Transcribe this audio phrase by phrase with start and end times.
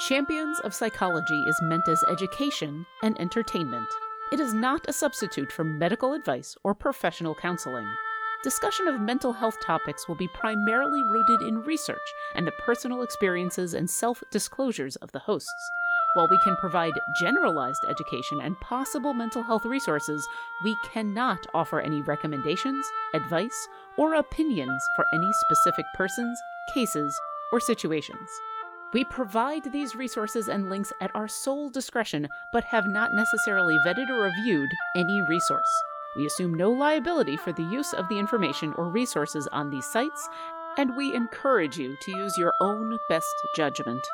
[0.00, 3.86] Champions of Psychology is meant as education and entertainment.
[4.32, 7.86] It is not a substitute for medical advice or professional counseling.
[8.42, 11.98] Discussion of mental health topics will be primarily rooted in research
[12.34, 15.70] and the personal experiences and self disclosures of the hosts.
[16.14, 20.26] While we can provide generalized education and possible mental health resources,
[20.64, 26.40] we cannot offer any recommendations, advice, or opinions for any specific persons,
[26.72, 27.14] cases,
[27.52, 28.30] or situations.
[28.92, 34.10] We provide these resources and links at our sole discretion, but have not necessarily vetted
[34.10, 35.70] or reviewed any resource.
[36.16, 40.28] We assume no liability for the use of the information or resources on these sites,
[40.76, 44.04] and we encourage you to use your own best judgment.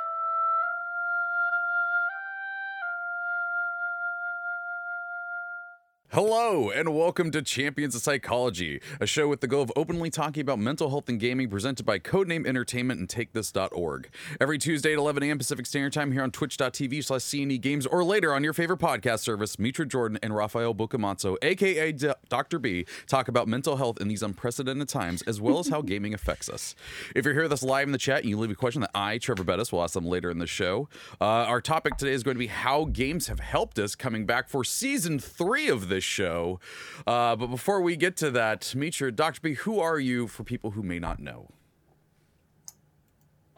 [6.16, 10.40] Hello, and welcome to Champions of Psychology, a show with the goal of openly talking
[10.40, 14.08] about mental health and gaming presented by Codename Entertainment and TakeThis.org.
[14.40, 15.36] Every Tuesday at 11 a.m.
[15.36, 19.18] Pacific Standard Time here on twitch.tv slash CNE Games or later on your favorite podcast
[19.18, 22.58] service, Mitra Jordan and Raffael Boccamazzo, aka D- Dr.
[22.60, 26.48] B, talk about mental health in these unprecedented times as well as how gaming affects
[26.48, 26.74] us.
[27.14, 28.90] If you're here with us live in the chat and you leave a question that
[28.94, 30.88] I, Trevor Bettis, will ask them later in the show,
[31.20, 34.48] uh, our topic today is going to be how games have helped us coming back
[34.48, 36.60] for season three of this show.
[37.06, 39.40] Uh, but before we get to that, Mitra, Dr.
[39.42, 41.48] B, who are you for people who may not know?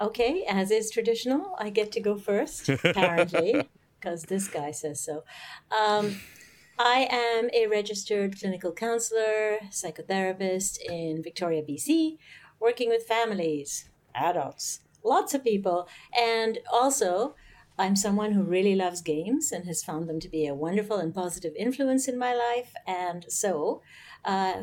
[0.01, 3.69] Okay, as is traditional, I get to go first, apparently,
[3.99, 5.25] because this guy says so.
[5.77, 6.21] Um,
[6.79, 12.19] I am a registered clinical counselor, psychotherapist in Victoria, BC,
[12.61, 17.35] working with families, adults, lots of people, and also
[17.79, 21.15] I'm someone who really loves games and has found them to be a wonderful and
[21.15, 22.73] positive influence in my life.
[22.87, 23.83] And so
[24.25, 24.63] uh,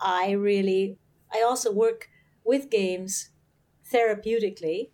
[0.00, 0.98] I really,
[1.32, 2.08] I also work
[2.44, 3.30] with games
[3.92, 4.90] therapeutically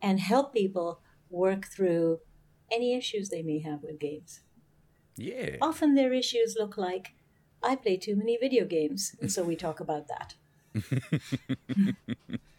[0.00, 2.18] and help people work through
[2.72, 4.40] any issues they may have with games.
[5.16, 5.56] Yeah.
[5.60, 7.14] Often their issues look like,
[7.62, 9.14] I play too many video games.
[9.20, 10.34] And so we talk about that.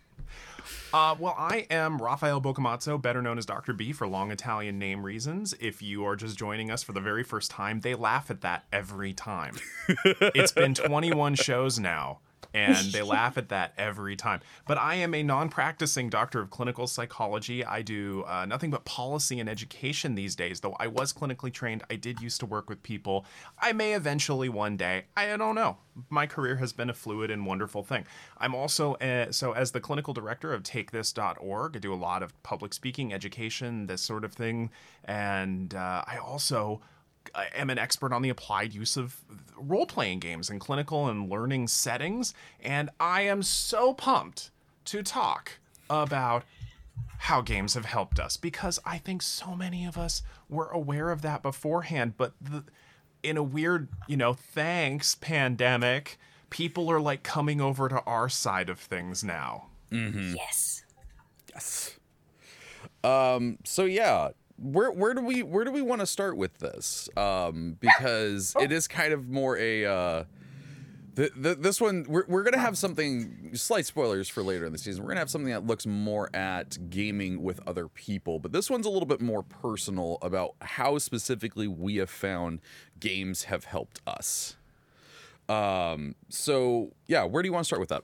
[0.93, 3.73] Uh, well, I am Raffael Boccamazzo, better known as Dr.
[3.73, 5.55] B for long Italian name reasons.
[5.59, 8.65] If you are just joining us for the very first time, they laugh at that
[8.71, 9.55] every time.
[10.05, 12.19] it's been 21 shows now,
[12.53, 14.41] and they laugh at that every time.
[14.67, 17.63] But I am a non practicing doctor of clinical psychology.
[17.65, 21.83] I do uh, nothing but policy and education these days, though I was clinically trained.
[21.89, 23.25] I did used to work with people.
[23.59, 25.05] I may eventually one day.
[25.15, 25.77] I don't know.
[26.09, 28.05] My career has been a fluid and wonderful thing.
[28.37, 32.41] I'm also, uh, so as the clinical director of TakeThis.org, I do a lot of
[32.43, 34.71] public speaking, education, this sort of thing.
[35.05, 36.81] And uh, I also
[37.35, 39.19] I am an expert on the applied use of
[39.57, 42.33] role playing games in clinical and learning settings.
[42.61, 44.51] And I am so pumped
[44.85, 46.43] to talk about
[47.19, 51.21] how games have helped us because I think so many of us were aware of
[51.21, 52.15] that beforehand.
[52.17, 52.63] But the,
[53.23, 56.17] in a weird, you know, thanks pandemic,
[56.49, 59.67] people are like coming over to our side of things now.
[60.35, 60.83] Yes.
[61.53, 61.97] Yes.
[63.03, 67.09] Um, so yeah, where where do we where do we want to start with this?
[67.17, 70.23] Um, because it is kind of more a uh,
[71.15, 74.77] the, the, this one we're, we're gonna have something slight spoilers for later in the
[74.77, 75.03] season.
[75.03, 78.85] We're gonna have something that looks more at gaming with other people, but this one's
[78.85, 82.59] a little bit more personal about how specifically we have found
[82.99, 84.55] games have helped us.
[85.49, 88.03] Um, so yeah, where do you want to start with that?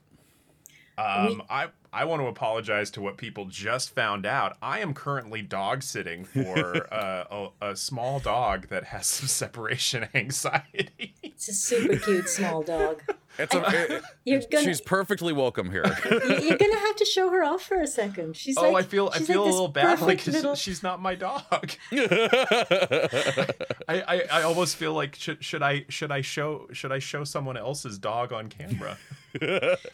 [0.98, 4.56] Um, I I want to apologize to what people just found out.
[4.62, 10.06] I am currently dog sitting for uh, a, a small dog that has some separation
[10.14, 11.14] anxiety.
[11.22, 13.02] It's a super cute small dog.
[13.38, 15.84] It's a, it- You're gonna she's perfectly welcome here.
[16.04, 18.36] you- you're gonna have to show her off for a second.
[18.36, 21.00] She's oh, like I feel I feel like a little bad like little- she's not
[21.00, 21.70] my dog.
[21.92, 23.48] I,
[23.88, 27.56] I, I almost feel like should should I should I show should I show someone
[27.56, 28.98] else's dog on camera?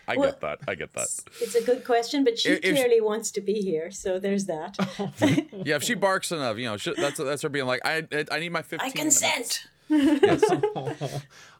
[0.08, 0.58] I Well, get that.
[0.69, 1.08] I get that.
[1.41, 4.47] It's a good question, but she If- if- clearly wants to be here, so there's
[4.47, 4.76] that.
[5.65, 8.24] Yeah, if she barks enough, you know, she, that's that's her being like, I I,
[8.30, 8.91] I need my fifteen.
[8.91, 9.66] I consent.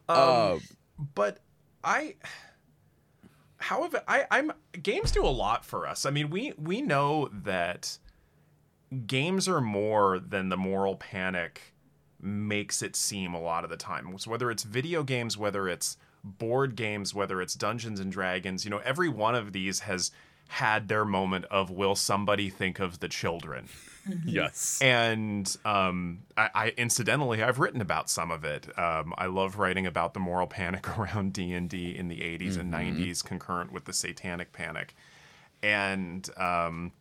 [0.09, 0.59] Uh,
[1.15, 1.39] but
[1.83, 2.15] I
[3.59, 4.53] however I I'm
[4.83, 6.07] games do a lot for us.
[6.07, 7.99] I mean, we we know that
[9.07, 11.75] games are more than the moral panic
[12.21, 14.17] makes it seem a lot of the time.
[14.19, 15.97] So whether it's video games, whether it's
[16.27, 20.11] board games, whether it's Dungeons and Dragons, you know, every one of these has
[20.49, 23.69] had their moment of will somebody think of the children
[24.25, 24.81] yes.
[24.81, 28.67] and um, I, I incidentally I've written about some of it.
[28.79, 32.59] Um, I love writing about the moral panic around D and D in the 80s
[32.59, 34.95] and 90s, concurrent with the Satanic Panic,
[35.63, 36.93] and um,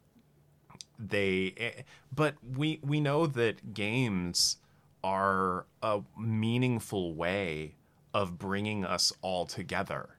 [0.98, 1.82] they eh,
[2.14, 4.58] but we we know that games
[5.04, 7.76] are a meaningful way
[8.16, 10.18] of bringing us all together.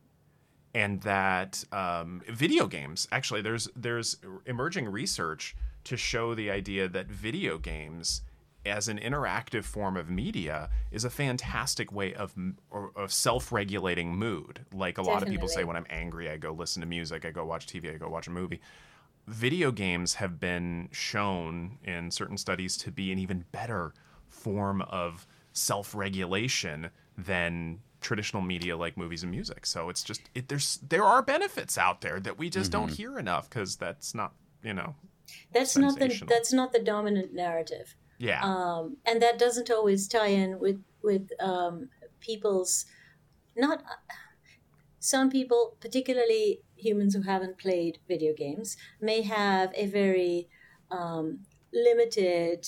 [0.75, 7.06] And that um, video games actually there's there's emerging research to show the idea that
[7.06, 8.20] video games
[8.66, 12.34] as an interactive form of media is a fantastic way of
[12.94, 14.66] of self-regulating mood.
[14.75, 15.12] Like a Definitely.
[15.14, 17.66] lot of people say when i'm angry i go listen to music i go watch
[17.66, 18.60] tv i go watch a movie.
[19.26, 23.94] Video games have been shown in certain studies to be an even better
[24.28, 29.67] form of self-regulation than traditional media like movies and music.
[29.67, 32.87] So it's just it, there's there are benefits out there that we just mm-hmm.
[32.87, 34.32] don't hear enough because that's not
[34.62, 34.94] you know
[35.53, 37.97] that's not the that's not the dominant narrative.
[38.19, 41.88] Yeah, um, and that doesn't always tie in with with um,
[42.20, 42.87] people's
[43.56, 43.82] not.
[45.00, 50.49] Some people, particularly humans who haven't played video games, may have a very
[50.91, 51.41] um,
[51.73, 52.67] limited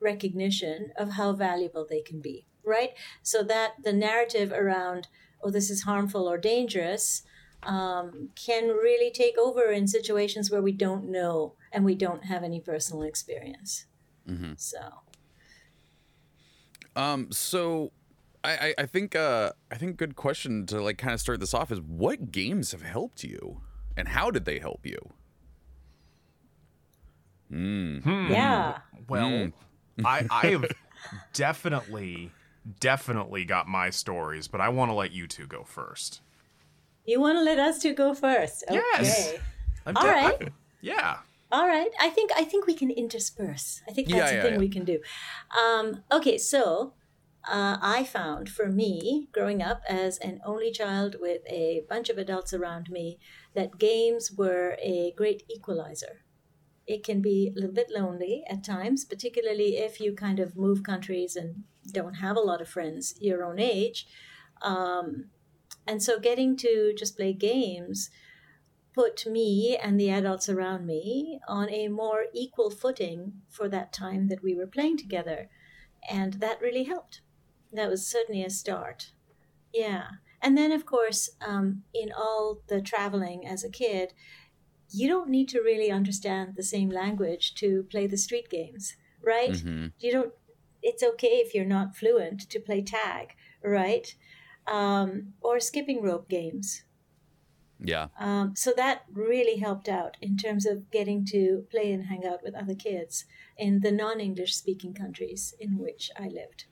[0.00, 2.90] recognition of how valuable they can be, right?
[3.22, 5.08] So that the narrative around,
[5.42, 7.22] oh, this is harmful or dangerous,
[7.62, 12.44] um, can really take over in situations where we don't know and we don't have
[12.44, 13.86] any personal experience.
[14.28, 14.52] Mm-hmm.
[14.56, 14.78] So,
[16.94, 17.92] um, so
[18.44, 21.72] I, I think uh, I think good question to like kind of start this off
[21.72, 23.60] is what games have helped you
[23.96, 24.98] and how did they help you?
[27.52, 28.02] Mm.
[28.02, 28.26] Hmm.
[28.30, 28.78] Yeah.
[29.08, 29.52] Well, mm.
[30.04, 30.66] I I have
[31.32, 32.30] definitely
[32.80, 36.20] definitely got my stories, but I want to let you two go first.
[37.04, 38.64] You want to let us two go first?
[38.68, 38.80] Okay.
[38.94, 39.34] Yes.
[39.86, 40.42] All de- right.
[40.42, 40.48] I,
[40.80, 41.18] yeah.
[41.50, 41.90] All right.
[42.00, 43.80] I think I think we can intersperse.
[43.88, 44.58] I think that's yeah, yeah, thing yeah.
[44.58, 45.00] we can do.
[45.58, 46.92] Um, okay, so
[47.48, 52.18] uh, I found for me, growing up as an only child with a bunch of
[52.18, 53.18] adults around me,
[53.54, 56.22] that games were a great equalizer
[56.88, 60.82] it can be a little bit lonely at times, particularly if you kind of move
[60.82, 64.06] countries and don't have a lot of friends your own age.
[64.62, 65.26] Um,
[65.86, 68.10] and so getting to just play games
[68.94, 74.28] put me and the adults around me on a more equal footing for that time
[74.28, 75.50] that we were playing together.
[76.10, 77.20] And that really helped.
[77.72, 79.12] That was certainly a start.
[79.72, 80.04] Yeah.
[80.40, 84.14] And then, of course, um, in all the traveling as a kid,
[84.90, 89.52] you don't need to really understand the same language to play the street games, right?
[89.52, 89.86] Mm-hmm.
[89.98, 90.32] You don't.
[90.82, 94.14] It's okay if you're not fluent to play tag, right?
[94.66, 96.84] Um, or skipping rope games.
[97.80, 98.08] Yeah.
[98.18, 102.42] Um, so that really helped out in terms of getting to play and hang out
[102.42, 103.24] with other kids
[103.56, 106.64] in the non-English speaking countries in which I lived.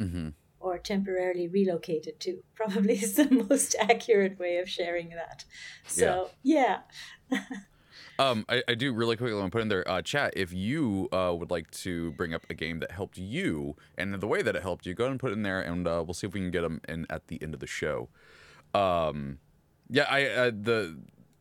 [0.00, 0.30] Mm-hmm
[0.62, 2.42] or temporarily relocated to.
[2.54, 5.44] Probably is the most accurate way of sharing that.
[5.86, 6.80] So yeah,
[7.30, 7.40] yeah.
[8.18, 11.08] um, I, I, do really quickly want to put in there uh, chat if you
[11.12, 14.54] uh, would like to bring up a game that helped you and the way that
[14.54, 16.34] it helped you go ahead and put it in there and uh, we'll see if
[16.34, 18.08] we can get them in at the end of the show.
[18.74, 19.38] Um,
[19.92, 20.96] yeah i uh, the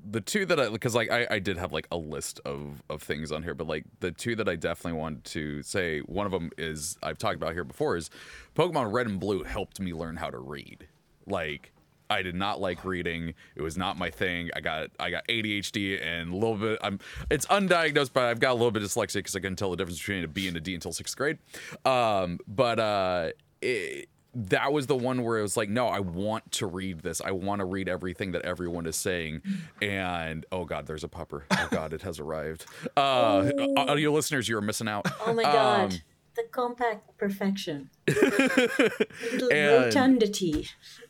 [0.09, 3.01] the two that I because like I, I did have like a list of of
[3.01, 6.31] things on here, but like the two that I definitely want to say one of
[6.31, 8.09] them is I've talked about here before is
[8.55, 10.87] Pokemon Red and Blue helped me learn how to read.
[11.27, 11.71] Like
[12.09, 13.33] I did not like reading.
[13.55, 14.49] It was not my thing.
[14.55, 16.79] I got I got ADHD and a little bit.
[16.83, 16.99] I'm
[17.29, 19.77] it's undiagnosed, but I've got a little bit of dyslexia because I couldn't tell the
[19.77, 21.37] difference between a B and a D until sixth grade.
[21.85, 23.29] Um, but uh,
[23.61, 27.21] it, that was the one where it was like, no, I want to read this.
[27.21, 29.41] I want to read everything that everyone is saying.
[29.81, 31.43] And oh god, there's a pupper.
[31.51, 32.65] Oh god, it has arrived.
[32.95, 33.73] Uh, oh.
[33.77, 35.05] audio listeners, you are missing out.
[35.25, 35.93] Oh my god.
[35.93, 35.99] Um,
[36.35, 37.89] the compact perfection.
[38.07, 40.69] Little and, rotundity.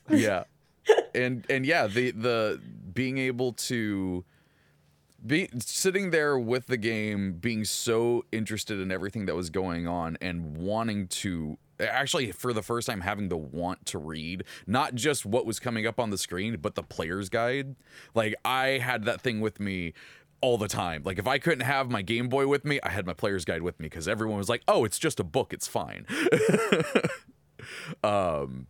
[0.10, 0.46] yeah.
[1.14, 2.62] And and yeah, the the
[2.94, 4.26] being able to
[5.26, 10.18] be sitting there with the game being so interested in everything that was going on
[10.20, 15.26] and wanting to actually for the first time having the want to read not just
[15.26, 17.76] what was coming up on the screen but the player's guide
[18.14, 19.94] like i had that thing with me
[20.42, 23.06] all the time like if i couldn't have my game boy with me i had
[23.06, 25.68] my player's guide with me because everyone was like oh it's just a book it's
[25.68, 26.06] fine
[28.04, 28.68] um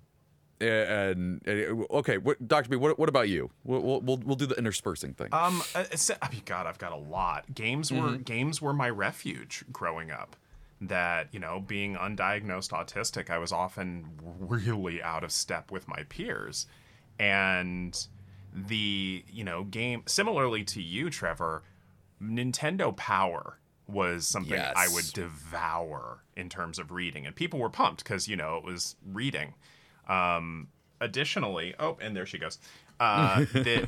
[0.61, 3.49] and, and, okay, what, Doctor B, what, what about you?
[3.63, 5.29] We'll, we'll we'll do the interspersing thing.
[5.31, 5.85] Um, uh,
[6.21, 7.51] I mean, God, I've got a lot.
[7.53, 8.21] Games were mm-hmm.
[8.21, 10.35] games were my refuge growing up
[10.81, 14.09] that you know being undiagnosed autistic i was often
[14.39, 16.65] really out of step with my peers.
[17.19, 17.95] And
[18.53, 21.63] the you know game similarly to you trevor
[22.21, 23.57] nintendo power
[23.87, 24.73] was something yes.
[24.75, 27.25] i would devour in terms of reading.
[27.27, 29.53] And people were pumped because you know it was reading.
[30.09, 30.69] Um
[30.99, 32.57] additionally oh and there she goes.
[32.99, 33.87] Uh the,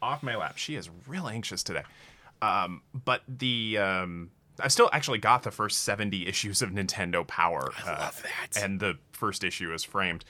[0.00, 1.82] off my lap she is real anxious today.
[2.42, 4.30] Um, but the um,
[4.62, 7.70] I've still actually got the first 70 issues of Nintendo Power.
[7.84, 8.62] I love that.
[8.62, 10.24] And the first issue is framed.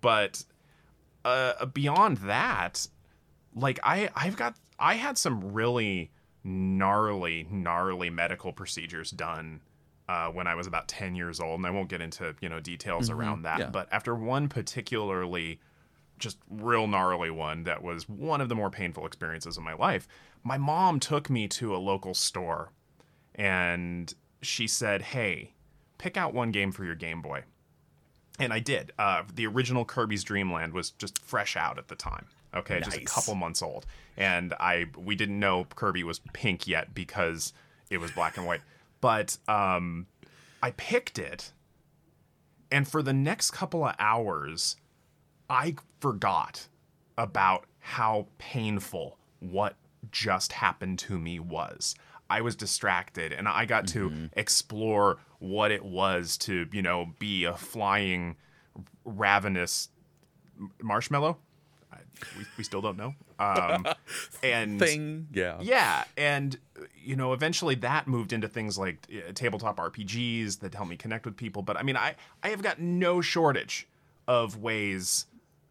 [0.00, 0.44] But
[1.24, 2.86] uh, beyond that,
[3.54, 6.10] like I I've got I had some really
[6.44, 9.60] gnarly gnarly medical procedures done
[10.08, 12.60] uh, when I was about 10 years old, and I won't get into you know
[12.60, 13.58] details around that.
[13.58, 13.70] yeah.
[13.70, 15.60] But after one particularly
[16.18, 20.08] just real gnarly one that was one of the more painful experiences of my life,
[20.42, 22.72] my mom took me to a local store,
[23.38, 25.52] and she said, "Hey,
[25.96, 27.44] pick out one game for your Game Boy."
[28.38, 28.92] And I did.
[28.98, 32.26] Uh, the original Kirby's Dream Land was just fresh out at the time.
[32.54, 36.94] Okay, just a couple months old, and I we didn't know Kirby was pink yet
[36.94, 37.52] because
[37.90, 38.62] it was black and white.
[39.00, 40.06] But um,
[40.62, 41.52] I picked it,
[42.70, 44.76] and for the next couple of hours,
[45.48, 46.68] I forgot
[47.16, 49.76] about how painful what
[50.10, 51.94] just happened to me was.
[52.30, 57.44] I was distracted and I got to explore what it was to, you know, be
[57.44, 58.36] a flying,
[59.04, 59.88] ravenous
[60.82, 61.38] marshmallow.
[61.92, 61.98] I,
[62.36, 63.14] we, we still don't know.
[63.38, 63.86] Um,
[64.42, 65.28] and Thing.
[65.32, 65.58] Yeah.
[65.60, 66.58] yeah, and
[67.02, 71.24] you know, eventually that moved into things like uh, tabletop RPGs that help me connect
[71.24, 71.62] with people.
[71.62, 73.88] But I mean, I I have got no shortage
[74.26, 75.26] of ways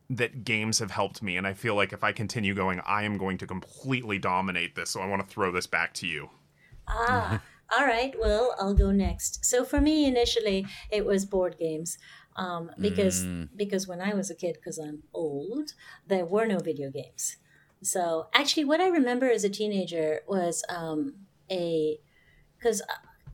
[0.10, 3.18] that games have helped me, and I feel like if I continue going, I am
[3.18, 4.92] going to completely dominate this.
[4.92, 6.30] So I want to throw this back to you.
[6.88, 7.42] Ah,
[7.78, 8.14] all right.
[8.20, 9.46] Well, I'll go next.
[9.46, 11.98] So for me, initially, it was board games,
[12.36, 13.26] um, because
[13.56, 15.74] because when I was a kid, because I'm old,
[16.08, 17.38] there were no video games.
[17.82, 21.14] So actually, what I remember as a teenager was um,
[21.52, 22.00] a
[22.58, 22.82] because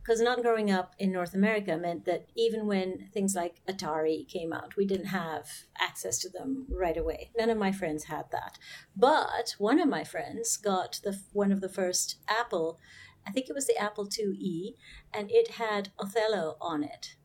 [0.03, 4.51] because not growing up in North America meant that even when things like Atari came
[4.51, 5.47] out, we didn't have
[5.79, 7.31] access to them right away.
[7.37, 8.57] None of my friends had that,
[8.95, 12.79] but one of my friends got the one of the first Apple.
[13.27, 14.75] I think it was the Apple IIe,
[15.13, 17.15] and it had Othello on it.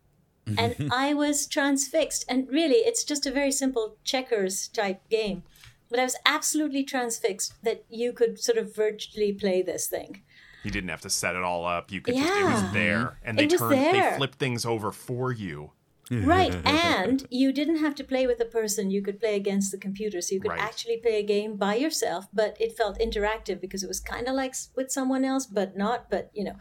[0.46, 0.92] And mm-hmm.
[0.92, 2.24] I was transfixed.
[2.28, 5.42] And really, it's just a very simple checkers type game.
[5.90, 10.22] But I was absolutely transfixed that you could sort of virtually play this thing.
[10.64, 11.90] You didn't have to set it all up.
[11.90, 14.90] You could just it was there, and they It was turned they flipped things over
[14.90, 15.72] for you.
[16.10, 16.54] Right.
[16.64, 18.90] And you didn't have to play with a person.
[18.90, 20.20] You could play against the computer.
[20.20, 20.60] So you could Right.
[20.60, 24.34] actually play a game by yourself, but it felt interactive because it was kind of
[24.34, 26.10] like with someone else, but not.
[26.10, 26.56] But, you know.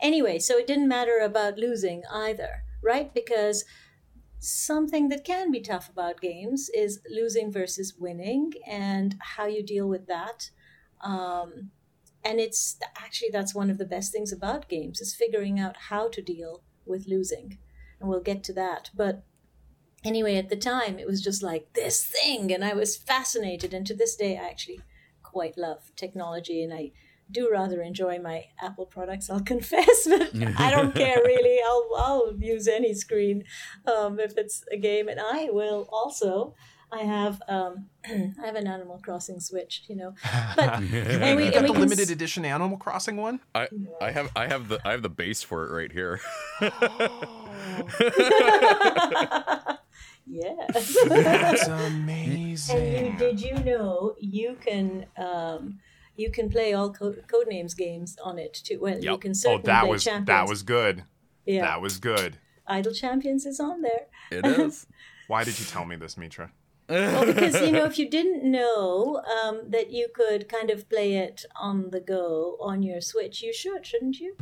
[0.00, 3.12] Anyway, so it didn't matter about losing either, right?
[3.14, 3.64] Because
[4.38, 9.88] something that can be tough about games is losing versus winning and how you deal
[9.88, 10.50] with that.
[11.00, 11.70] Um,
[12.24, 16.08] and it's actually that's one of the best things about games is figuring out how
[16.08, 17.58] to deal with losing
[18.02, 19.24] and we'll get to that but
[20.04, 23.86] anyway at the time it was just like this thing and i was fascinated and
[23.86, 24.80] to this day i actually
[25.22, 26.90] quite love technology and i
[27.30, 32.36] do rather enjoy my apple products i'll confess but i don't care really i'll, I'll
[32.38, 33.44] use any screen
[33.86, 36.54] um, if it's a game and i will also
[36.94, 40.14] I have um, I have an Animal Crossing Switch, you know,
[40.54, 43.40] but and we, you and got the can limited s- edition Animal Crossing one.
[43.54, 43.68] I
[44.00, 46.20] I have I have the I have the base for it right here.
[50.26, 50.96] yes.
[51.08, 53.06] That's And amazing.
[53.06, 55.78] you, did you know you can um,
[56.16, 58.78] you can play all co- Codename's games on it too?
[58.80, 59.20] Well, you Yep.
[59.20, 60.26] can Oh, certainly that play was Champions.
[60.26, 61.04] that was good.
[61.46, 61.62] yeah.
[61.62, 62.38] That was good.
[62.66, 64.06] Idle Champions is on there.
[64.30, 64.86] It is.
[65.26, 66.50] Why did you tell me this, Mitra?
[66.88, 71.14] Well, because you know, if you didn't know um, that you could kind of play
[71.16, 74.36] it on the go on your Switch, you should, shouldn't you?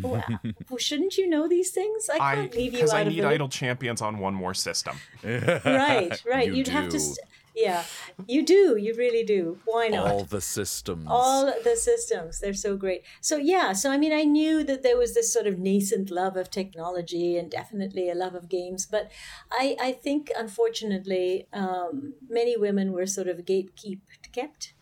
[0.00, 0.24] Well,
[0.70, 2.08] well, shouldn't you know these things?
[2.08, 4.34] I I can't leave you because out I of need the Idle Champions on one
[4.34, 4.96] more system.
[5.24, 6.48] right, right.
[6.48, 6.90] You You'd have do.
[6.92, 7.00] to.
[7.00, 7.18] St-
[7.56, 7.84] yeah,
[8.26, 8.76] you do.
[8.76, 9.58] You really do.
[9.64, 10.10] Why not?
[10.10, 11.06] All the systems.
[11.08, 14.96] all the systems they're so great so yeah so i mean i knew that there
[14.98, 19.10] was this sort of nascent love of technology and definitely a love of games but
[19.52, 24.00] i i think unfortunately um, many women were sort of gatekeep
[24.32, 24.73] kept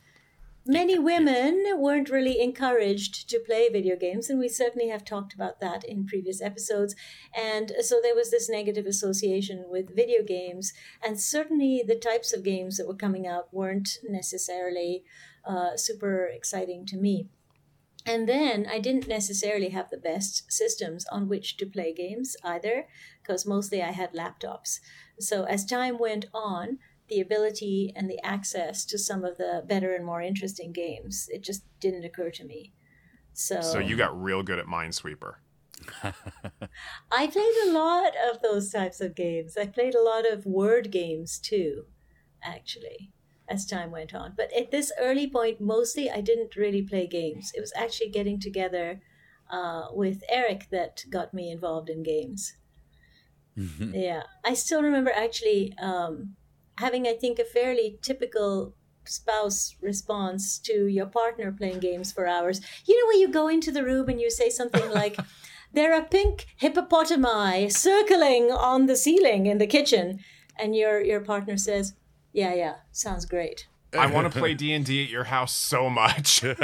[0.65, 5.61] many women weren't really encouraged to play video games and we certainly have talked about
[5.61, 6.95] that in previous episodes
[7.37, 10.73] and so there was this negative association with video games
[11.05, 15.03] and certainly the types of games that were coming out weren't necessarily
[15.45, 17.29] uh, super exciting to me.
[18.05, 22.87] And then I didn't necessarily have the best systems on which to play games either,
[23.23, 24.81] because mostly I had laptops.
[25.21, 26.79] So as time went on,
[27.13, 31.43] the ability and the access to some of the better and more interesting games, it
[31.43, 32.73] just didn't occur to me.
[33.35, 35.35] So, So you got real good at Minesweeper.
[37.13, 39.57] I played a lot of those types of games.
[39.57, 41.85] I played a lot of word games too,
[42.43, 43.13] actually.
[43.49, 44.33] as time went on.
[44.37, 47.53] But at this early point, mostly I didn't really play games.
[47.55, 49.01] It was actually getting together
[49.51, 52.55] uh, with Eric that got me involved in games.
[53.93, 56.37] Yeah, I still remember actually um,
[56.83, 58.75] having, I think, a fairly typical
[59.05, 62.61] spouse response to your partner playing games for hours.
[62.87, 65.17] You know, when you go into the room and you say something like,
[65.73, 70.21] There are pink hippopotami circling on the ceiling in the kitchen.
[70.59, 71.95] And your, your partner says,
[72.33, 73.69] Yeah, yeah, sounds great.
[73.99, 76.43] I want to play D and D at your house so much.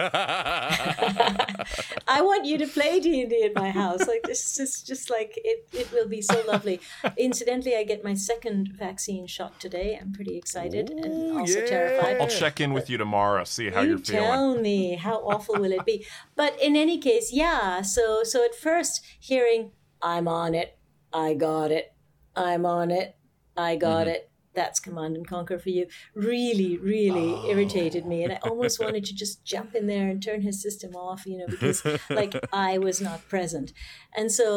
[2.08, 4.06] I want you to play D and D at my house.
[4.06, 5.68] Like this is just like it.
[5.72, 6.80] It will be so lovely.
[7.16, 9.98] Incidentally, I get my second vaccine shot today.
[10.00, 11.66] I'm pretty excited and also yeah.
[11.66, 12.20] terrified.
[12.20, 14.22] I'll check in with you tomorrow, see how you you're feeling.
[14.24, 16.06] tell me how awful will it be
[16.36, 19.70] but in any case yeah so so at first hearing
[20.02, 20.76] i'm on it
[21.12, 21.92] i got it
[22.36, 23.16] i'm on it
[23.56, 24.10] i got Mm-hmm.
[24.10, 24.27] it
[24.58, 27.50] that's command and conquer for you really really Oh.
[27.52, 28.18] irritated me.
[28.24, 28.84] And i almost oh.
[28.84, 31.78] wanted to just jump in there and turn his system off you know because
[32.20, 33.72] like i was not present.
[34.18, 34.48] And so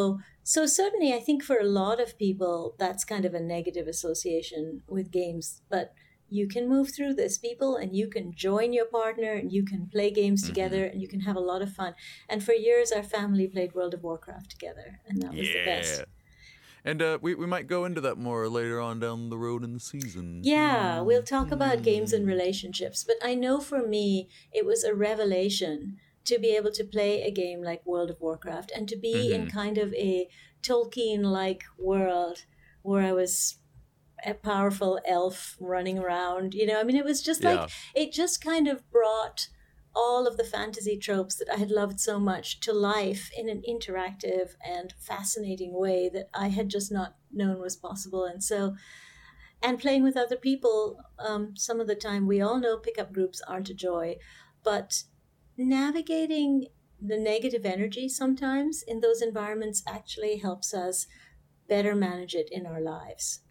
[0.43, 4.63] so certainly i think for a lot of people that's kind of a negative association
[4.95, 5.61] with games.
[5.69, 5.93] But
[6.37, 9.81] you can move through this people and you can join your partner and you can
[9.95, 10.53] play games mm-hmm.
[10.53, 11.93] together and you can have a lot of fun.
[12.29, 16.05] And for years our family played world of warcraft together and that was the best
[16.83, 19.73] And uh, we, we might go into that more later on down the road in
[19.73, 20.41] the season.
[20.43, 24.93] yeah we'll talk about games and relationships but i know for me it was a
[24.95, 29.33] revelation to be able to play a game like world of warcraft and to be
[29.33, 30.27] in kind of a
[30.63, 32.45] tolkien like world
[32.83, 33.57] where i was
[34.25, 37.67] a powerful elf running around you know i mean it was just like Yeah.
[38.03, 39.47] it just kind of brought
[39.95, 43.61] all of the fantasy tropes that I had loved so much to life in an
[43.67, 48.25] interactive and fascinating way that I had just not known was possible.
[48.25, 48.75] And so,
[49.61, 53.41] and playing with other people, um, some of the time we all know pickup groups
[53.47, 54.15] aren't a joy,
[54.63, 55.03] but
[55.57, 56.67] navigating
[57.01, 61.07] the negative energy sometimes in those environments actually helps us
[61.67, 63.41] better manage it in our lives.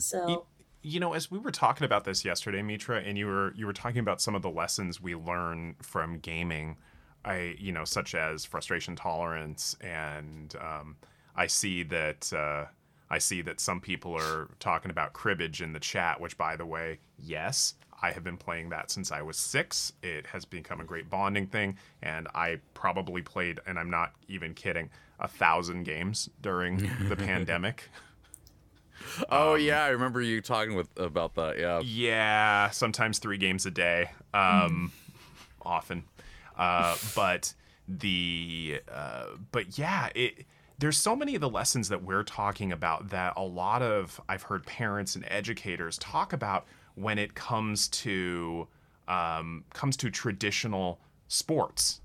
[0.00, 0.46] So,
[0.82, 3.72] you know as we were talking about this yesterday mitra and you were you were
[3.72, 6.76] talking about some of the lessons we learn from gaming
[7.24, 10.96] i you know such as frustration tolerance and um,
[11.36, 12.64] i see that uh,
[13.10, 16.66] i see that some people are talking about cribbage in the chat which by the
[16.66, 19.92] way yes I have been playing that since I was six.
[20.02, 24.54] It has become a great bonding thing, and I probably played, and I'm not even
[24.54, 24.90] kidding,
[25.20, 27.88] a thousand games during the pandemic.
[29.28, 31.58] Oh yeah, I remember you talking with about that.
[31.58, 31.80] Yeah.
[31.80, 34.10] Yeah, sometimes three games a day.
[34.34, 34.92] Um,
[35.62, 36.04] often,
[36.56, 37.54] uh, but
[37.88, 40.46] the uh, but yeah, it.
[40.78, 44.42] There's so many of the lessons that we're talking about that a lot of I've
[44.42, 48.66] heard parents and educators talk about when it comes to
[49.06, 52.00] um, comes to traditional sports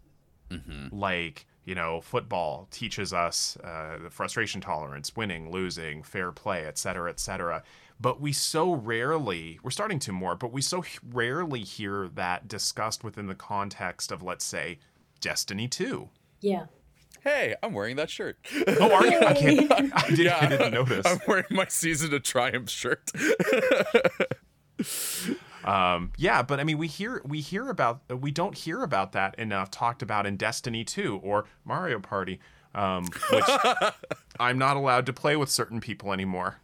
[0.92, 6.78] like you know football teaches us uh, the frustration tolerance winning losing fair play et
[6.78, 7.62] cetera et cetera
[8.00, 13.04] but we so rarely we're starting to more but we so rarely hear that discussed
[13.04, 14.80] within the context of let's say
[15.20, 16.66] destiny 2 yeah.
[17.22, 18.38] Hey, I'm wearing that shirt.
[18.80, 22.24] oh are you i, can't, I, did, I didn't notice I'm wearing my Season of
[22.24, 23.12] Triumph shirt.
[25.68, 29.38] Um, yeah, but I mean, we hear we hear about we don't hear about that
[29.38, 32.40] enough talked about in Destiny 2 or Mario Party,
[32.74, 33.44] um, which
[34.40, 36.62] I'm not allowed to play with certain people anymore.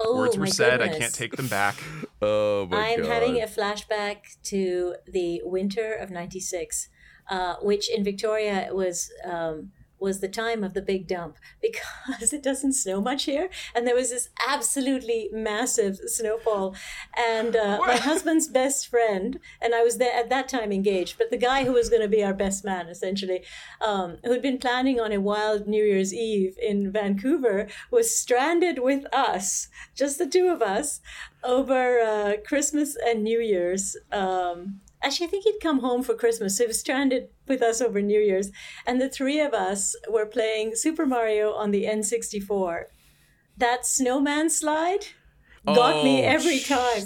[0.00, 1.76] Oh, Words were my said, I can't take them back.
[2.22, 3.12] oh my I'm god.
[3.12, 6.88] having a flashback to the winter of '96,
[7.28, 12.42] uh, which in Victoria was um, was the time of the big dump because it
[12.42, 16.74] doesn't snow much here, and there was this absolutely massive snowfall.
[17.16, 21.30] And uh, my husband's best friend, and I was there at that time engaged, but
[21.30, 23.42] the guy who was going to be our best man, essentially,
[23.80, 28.78] um, who had been planning on a wild New Year's Eve in Vancouver, was stranded
[28.80, 31.00] with us, just the two of us,
[31.44, 33.96] over uh, Christmas and New Year's.
[34.10, 37.80] Um, actually, I think he'd come home for Christmas, so he was stranded with us
[37.80, 38.50] over New Year's.
[38.86, 42.84] And the three of us were playing Super Mario on the N64.
[43.56, 45.06] That snowman slide
[45.66, 47.02] got me Oh, every sh- time.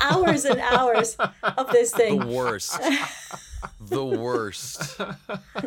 [0.00, 2.20] Hours and hours of this thing.
[2.20, 2.80] the worst.
[3.80, 4.98] the worst.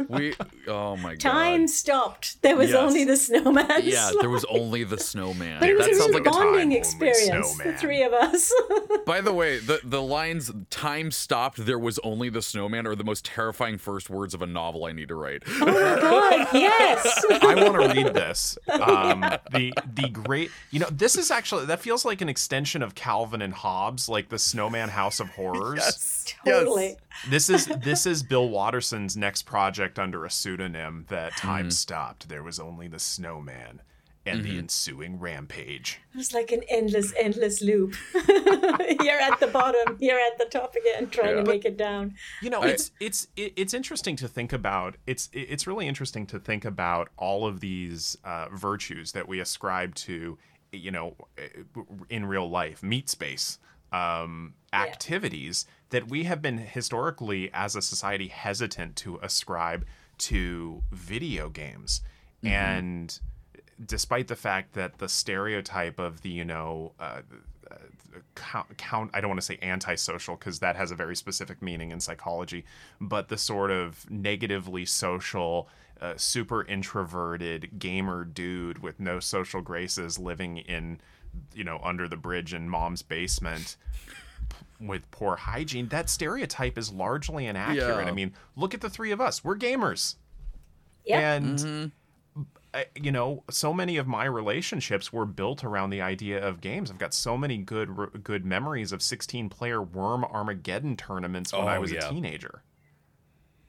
[0.09, 0.33] we
[0.67, 1.19] oh my god.
[1.19, 2.41] Time stopped.
[2.41, 2.77] There was Yes.
[2.81, 3.81] only the snowman.
[3.83, 5.59] Yeah, there was only the snowman.
[5.59, 7.77] But it was that a sounds real like a bonding time-only experience, the snowman.
[7.77, 8.53] three of us.
[9.05, 13.03] By the way, the the lines "time stopped, there was only the snowman" are the
[13.03, 15.43] most terrifying first words of a novel I need to write.
[15.47, 17.25] oh my god, yes.
[17.41, 18.57] I want to read this.
[18.69, 22.95] Um, The the great, you know, this is actually that feels like an extension of
[22.95, 25.79] Calvin and Hobbes, like the Snowman House of Horrors.
[25.79, 26.95] Yes, totally.
[27.29, 32.29] This is this is Bill Watterson's next project under a pseudonym that time stopped.
[32.29, 33.81] There was only the snowman
[34.25, 35.99] and the ensuing rampage.
[36.13, 37.93] It was like an endless, endless loop.
[38.13, 41.43] you're at the bottom, you're at the top again, trying Yeah.
[41.43, 42.15] to make it down.
[42.41, 44.95] You know, I- it's it's it's interesting to think about.
[45.05, 49.93] It's it's really interesting to think about all of these uh, virtues that we ascribe
[49.95, 50.37] to,
[50.71, 51.17] you know,
[52.09, 53.59] in real life, meat space
[53.91, 59.85] um, activities that we have been historically as a society hesitant to ascribe
[60.17, 62.01] to video games,
[62.43, 63.19] and
[63.85, 67.21] despite the fact that the stereotype of the you know uh,
[68.33, 71.91] count, count I don't want to say antisocial because that has a very specific meaning
[71.91, 72.65] in psychology,
[72.99, 75.69] but the sort of negatively social,
[76.01, 81.01] uh, super introverted gamer dude with no social graces living in,
[81.53, 83.77] you know, under the bridge in mom's basement
[84.87, 85.87] with poor hygiene.
[85.89, 88.03] That stereotype is largely inaccurate.
[88.03, 88.09] Yeah.
[88.09, 89.43] I mean, look at the three of us.
[89.43, 90.15] We're gamers.
[91.05, 91.19] Yep.
[91.21, 91.91] And
[92.73, 96.89] I- you know, so many of my relationships were built around the idea of games.
[96.89, 97.89] I've got so many good
[98.23, 102.07] good memories of 16 player Worms Armageddon tournaments when I Oh, was yeah.
[102.07, 102.63] a teenager.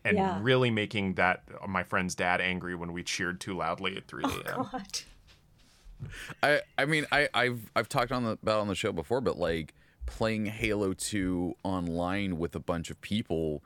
[0.06, 0.38] And Yeah.
[0.42, 4.24] really making that uh, my friend's dad angry when we cheered too loudly at 3
[4.24, 4.68] a.m.
[4.70, 4.98] God.
[6.42, 9.38] I I mean I I've I've talked on the about on the show before, but
[9.38, 9.74] like
[10.06, 13.62] playing Halo 2 online with a bunch of people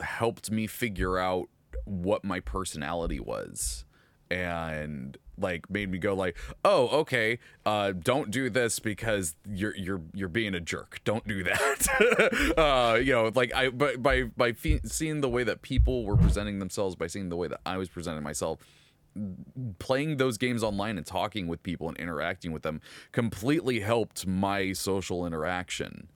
[0.00, 1.48] helped me figure out
[1.84, 3.84] what my personality was
[4.30, 10.00] and like made me go like oh okay uh don't do this because you're you're
[10.14, 11.00] you're being a jerk.
[11.04, 12.52] Don't do that.
[12.56, 16.58] Uh you know like i but by by seeing the way that people were presenting
[16.58, 18.58] themselves by seeing the way that i was presenting myself
[19.78, 22.80] playing those games online and talking with people and interacting with them
[23.12, 26.08] completely helped my social interaction.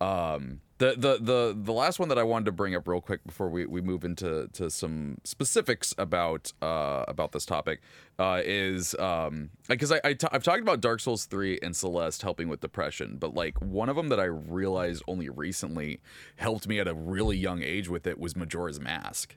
[0.00, 3.24] Um, the, the the the last one that I wanted to bring up real quick
[3.26, 7.80] before we, we move into to some specifics about uh, about this topic
[8.20, 12.22] uh, is um, because I, I t- I've talked about Dark Souls three and Celeste
[12.22, 16.00] helping with depression, but like one of them that I realized only recently
[16.36, 19.36] helped me at a really young age with it was Majora's Mask.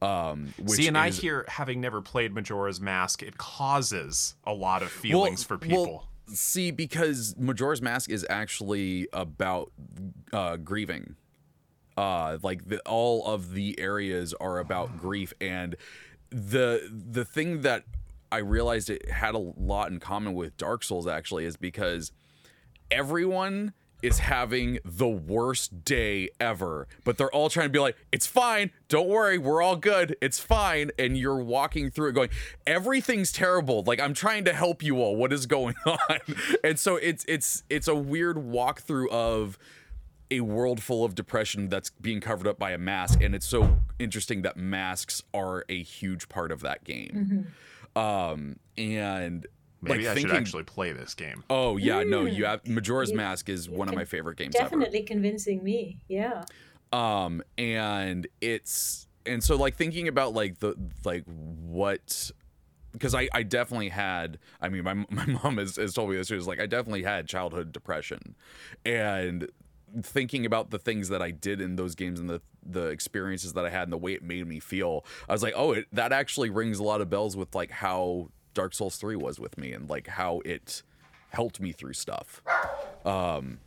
[0.00, 4.82] Um, which See, and I hear, having never played Majora's Mask, it causes a lot
[4.82, 6.08] of feelings for people.
[6.26, 9.70] see, because Majora's Mask is actually about
[10.32, 11.16] uh, grieving.
[11.96, 15.76] Uh, like the, all of the areas are about grief, and
[16.30, 17.84] the the thing that
[18.32, 22.10] I realized it had a lot in common with Dark Souls actually is because
[22.90, 28.26] everyone is having the worst day ever, but they're all trying to be like, it's
[28.26, 28.70] fine.
[28.88, 29.38] Don't worry.
[29.38, 30.16] We're all good.
[30.20, 30.90] It's fine.
[30.98, 32.30] And you're walking through it going,
[32.66, 33.82] everything's terrible.
[33.86, 35.16] Like I'm trying to help you all.
[35.16, 36.18] What is going on?
[36.64, 39.58] And so it's, it's, it's a weird walkthrough of
[40.30, 43.22] a world full of depression that's being covered up by a mask.
[43.22, 47.52] And it's so interesting that masks are a huge part of that game.
[47.94, 49.46] Um, and
[49.82, 51.42] Maybe like I thinking, should actually play this game.
[51.50, 55.02] Oh yeah, no, you have Majora's You- Mask is one of my favorite games Definitely
[55.02, 55.98] convincing me.
[56.08, 56.44] Yeah.
[56.92, 62.30] Um, and it's and so like thinking about like the like what
[62.92, 66.28] because I, I definitely had I mean my my mom has, has told me this
[66.28, 68.36] she was like I definitely had childhood depression
[68.84, 69.50] and
[70.02, 73.64] thinking about the things that I did in those games and the the experiences that
[73.64, 76.12] I had and the way it made me feel I was like oh it, that
[76.12, 79.72] actually rings a lot of bells with like how Dark Souls 3 was with me
[79.72, 80.82] and like how it
[81.30, 82.42] helped me through stuff
[83.04, 83.58] um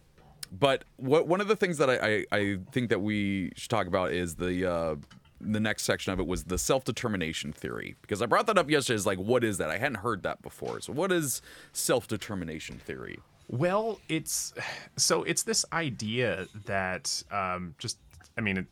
[0.51, 3.87] but what one of the things that I, I, I think that we should talk
[3.87, 4.95] about is the uh,
[5.41, 8.69] the next section of it was the self determination theory because I brought that up
[8.69, 8.95] yesterday.
[8.95, 9.69] Is like what is that?
[9.69, 10.79] I hadn't heard that before.
[10.81, 11.41] So what is
[11.73, 13.19] self determination theory?
[13.47, 14.53] Well, it's
[14.97, 17.97] so it's this idea that um, just
[18.37, 18.65] I mean, it,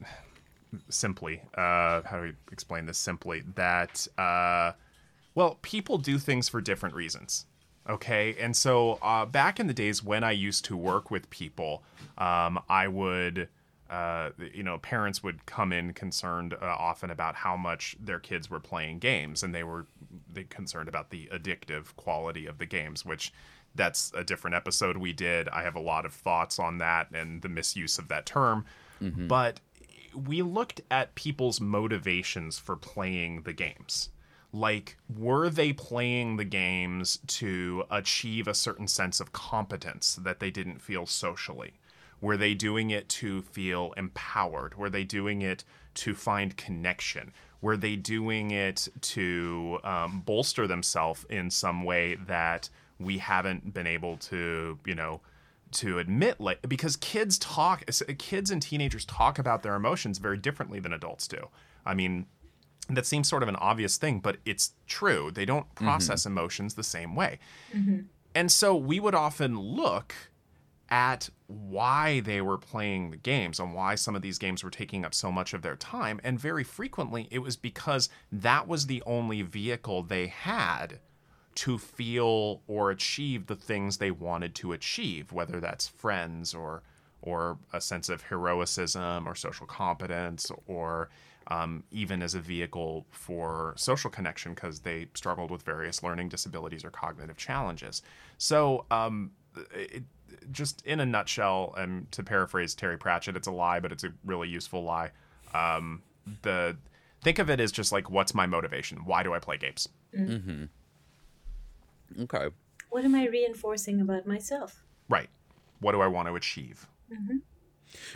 [0.89, 4.71] simply uh, how do we explain this simply that uh,
[5.35, 7.45] well, people do things for different reasons.
[7.89, 11.83] Okay, and so uh, back in the days when I used to work with people,
[12.17, 13.49] um, I would.
[13.89, 18.49] Uh, you know, parents would come in concerned uh, often about how much their kids
[18.49, 19.85] were playing games, and they were
[20.31, 23.31] they concerned about the addictive quality of the games, which
[23.75, 25.47] that's a different episode we did.
[25.49, 28.65] I have a lot of thoughts on that and the misuse of that term.
[29.27, 29.59] But
[30.15, 34.09] we looked at people's motivations for playing the games.
[34.53, 40.51] Like, were they playing the games to achieve a certain sense of competence that they
[40.51, 41.73] didn't feel socially?
[42.21, 44.77] Were they doing it to feel empowered?
[44.77, 45.63] Were they doing it
[45.95, 47.33] to find connection?
[47.61, 53.87] Were they doing it to um, bolster themselves in some way that we haven't been
[53.87, 55.21] able to, you know,
[55.71, 57.83] to admit like because kids talk
[58.19, 61.47] kids and teenagers talk about their emotions very differently than adults do
[61.83, 62.27] i mean
[62.89, 66.37] that seems sort of an obvious thing but it's true they don't process mm-hmm.
[66.37, 67.39] emotions the same way
[67.73, 68.01] mm-hmm.
[68.35, 70.13] and so we would often look
[70.89, 75.05] at why they were playing the games and why some of these games were taking
[75.05, 79.01] up so much of their time and very frequently it was because that was the
[79.05, 80.99] only vehicle they had
[81.55, 86.83] to feel or achieve the things they wanted to achieve, whether that's friends or
[87.21, 91.09] or a sense of heroicism or social competence or
[91.47, 96.83] um, even as a vehicle for social connection because they struggled with various learning disabilities
[96.85, 98.01] or cognitive challenges.
[98.37, 99.31] So, um,
[99.73, 100.03] it,
[100.51, 104.11] just in a nutshell, and to paraphrase Terry Pratchett, it's a lie, but it's a
[104.25, 105.11] really useful lie.
[105.53, 106.01] Um,
[106.41, 106.75] the
[107.21, 109.05] think of it as just like, what's my motivation?
[109.05, 109.87] Why do I play games?
[110.17, 110.65] Mm-hmm.
[112.23, 112.49] Okay.
[112.89, 114.83] What am I reinforcing about myself?
[115.09, 115.29] Right.
[115.79, 116.87] What do I want to achieve?
[117.11, 117.37] Mm-hmm.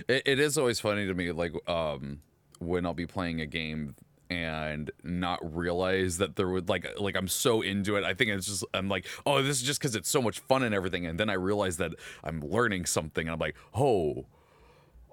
[0.07, 2.21] It, it is always funny to me, like um,
[2.59, 3.95] when I'll be playing a game
[4.29, 8.03] and not realize that there would like like I'm so into it.
[8.03, 10.63] I think it's just I'm like, oh, this is just because it's so much fun
[10.63, 11.05] and everything.
[11.05, 11.91] And then I realize that
[12.23, 14.25] I'm learning something, and I'm like, oh,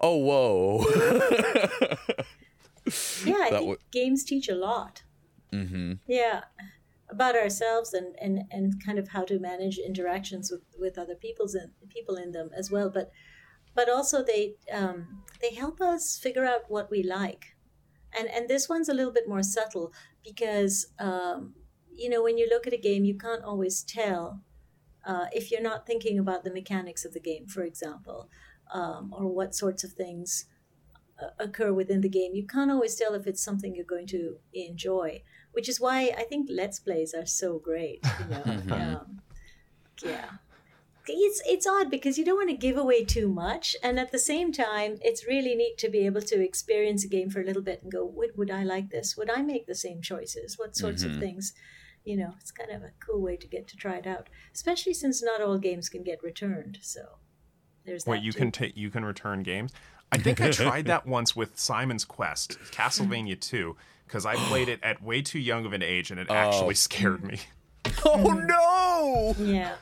[0.01, 0.85] oh, whoa.
[3.25, 5.03] yeah, I think w- games teach a lot.
[5.51, 5.93] Mm-hmm.
[6.07, 6.41] Yeah,
[7.09, 11.55] about ourselves and, and, and kind of how to manage interactions with, with other people's
[11.55, 12.89] and people in them as well.
[12.89, 13.11] But
[13.75, 17.55] but also they um, they help us figure out what we like,
[18.17, 21.53] and and this one's a little bit more subtle because um,
[21.93, 24.41] you know when you look at a game you can't always tell
[25.05, 28.29] uh, if you're not thinking about the mechanics of the game, for example,
[28.73, 30.45] um, or what sorts of things
[31.21, 32.33] uh, occur within the game.
[32.33, 35.21] You can't always tell if it's something you're going to enjoy
[35.55, 38.05] which is why I think Let's Plays are so great.
[38.19, 38.43] You know?
[38.45, 38.73] Mm-hmm.
[38.73, 39.21] um,
[40.03, 40.29] yeah.
[41.07, 44.19] It's it's odd because you don't want to give away too much, and at the
[44.19, 47.61] same time, it's really neat to be able to experience a game for a little
[47.61, 49.15] bit and go, "Would would I like this?
[49.17, 50.57] Would I make the same choices?
[50.57, 51.15] What sorts mm-hmm.
[51.15, 51.53] of things?"
[52.03, 54.93] You know, it's kind of a cool way to get to try it out, especially
[54.93, 56.77] since not all games can get returned.
[56.81, 57.01] So
[57.85, 58.11] there's that.
[58.11, 58.39] Wait, you too.
[58.39, 59.71] can take you can return games.
[60.11, 63.75] I think I tried that once with Simon's Quest, Castlevania 2
[64.07, 66.73] because I played it at way too young of an age and it actually oh.
[66.73, 67.39] scared me.
[68.03, 69.35] Oh no!
[69.43, 69.75] Yeah.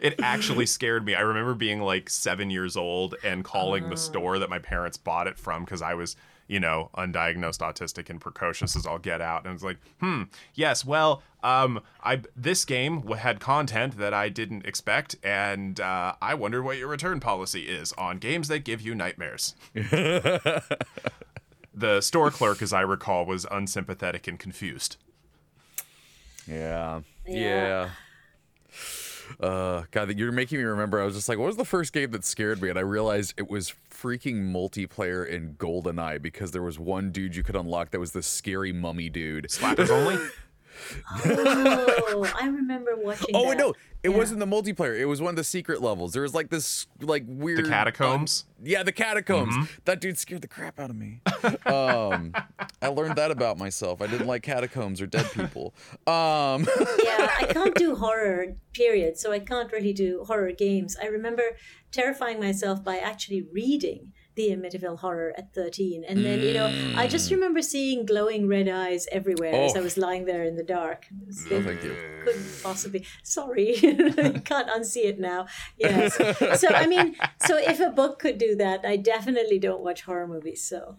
[0.00, 1.14] It actually scared me.
[1.14, 5.26] I remember being like seven years old and calling the store that my parents bought
[5.26, 9.44] it from because I was, you know, undiagnosed autistic and precocious as all get out.
[9.44, 14.64] And it's like, hmm, yes, well, um, I this game had content that I didn't
[14.64, 18.94] expect, and uh, I wonder what your return policy is on games that give you
[18.94, 19.54] nightmares.
[21.74, 24.96] the store clerk, as I recall, was unsympathetic and confused.
[26.46, 27.00] Yeah.
[27.26, 27.34] Yeah.
[27.36, 27.90] yeah.
[29.40, 31.00] Uh, God, you're making me remember.
[31.00, 32.68] I was just like, what was the first game that scared me?
[32.68, 37.42] And I realized it was freaking multiplayer in GoldenEye because there was one dude you
[37.42, 39.48] could unlock that was the scary mummy dude.
[39.48, 40.18] Slappers only?
[41.26, 43.34] oh, I remember watching.
[43.34, 43.58] Oh that.
[43.58, 43.70] no,
[44.02, 44.16] it yeah.
[44.16, 44.98] wasn't the multiplayer.
[44.98, 46.12] It was one of the secret levels.
[46.12, 48.44] There was like this like weird the catacombs.
[48.62, 49.54] yeah, the catacombs.
[49.54, 49.64] Mm-hmm.
[49.84, 51.20] That dude scared the crap out of me.
[51.66, 52.34] um,
[52.80, 54.02] I learned that about myself.
[54.02, 55.74] I didn't like catacombs or dead people.
[56.06, 56.66] Um,
[57.04, 58.56] yeah, I can't do horror.
[58.72, 59.18] Period.
[59.18, 60.96] So I can't really do horror games.
[61.00, 61.42] I remember
[61.90, 66.04] terrifying myself by actually reading the Amityville Horror at 13.
[66.04, 66.66] And then, you know,
[66.96, 67.32] I just mm.
[67.32, 69.64] remember seeing glowing red eyes everywhere oh.
[69.66, 69.82] as I oh.
[69.82, 71.06] was lying there in the dark.
[71.50, 71.96] No, thank you.
[72.24, 73.06] Couldn't possibly.
[73.22, 73.74] Sorry.
[73.80, 75.46] Can't unsee it now.
[75.76, 76.18] Yes.
[76.62, 80.26] So, I mean, so if a book could do that, I definitely don't watch horror
[80.26, 80.62] movies.
[80.62, 80.96] So.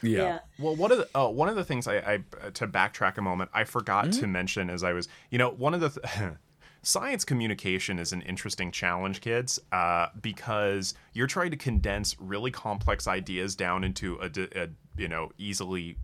[0.00, 0.18] Yeah.
[0.18, 0.38] yeah.
[0.58, 3.50] Well, one of the uh, one of the things I, I to backtrack a moment,
[3.52, 4.20] I forgot mm-hmm.
[4.20, 6.32] to mention as I was, you know, one of the th-
[6.82, 13.06] science communication is an interesting challenge, kids, uh, because you're trying to condense really complex
[13.06, 15.96] ideas down into a, a you know easily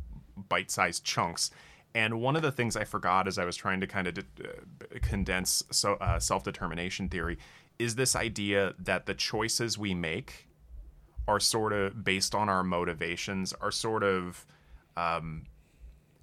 [0.48, 1.50] bite-sized chunks.
[1.94, 4.22] And one of the things I forgot as I was trying to kind of de-
[4.22, 7.38] uh, condense so, uh, self-determination theory
[7.78, 10.48] is this idea that the choices we make
[11.26, 14.46] are sort of based on our motivations, are sort of
[14.96, 15.44] um,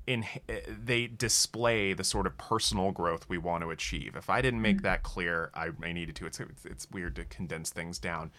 [0.07, 0.25] in
[0.67, 4.15] they display the sort of personal growth we want to achieve.
[4.15, 4.83] If I didn't make mm.
[4.83, 6.25] that clear, I, I needed to.
[6.25, 8.31] It's, it's weird to condense things down,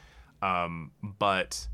[0.42, 1.68] um, but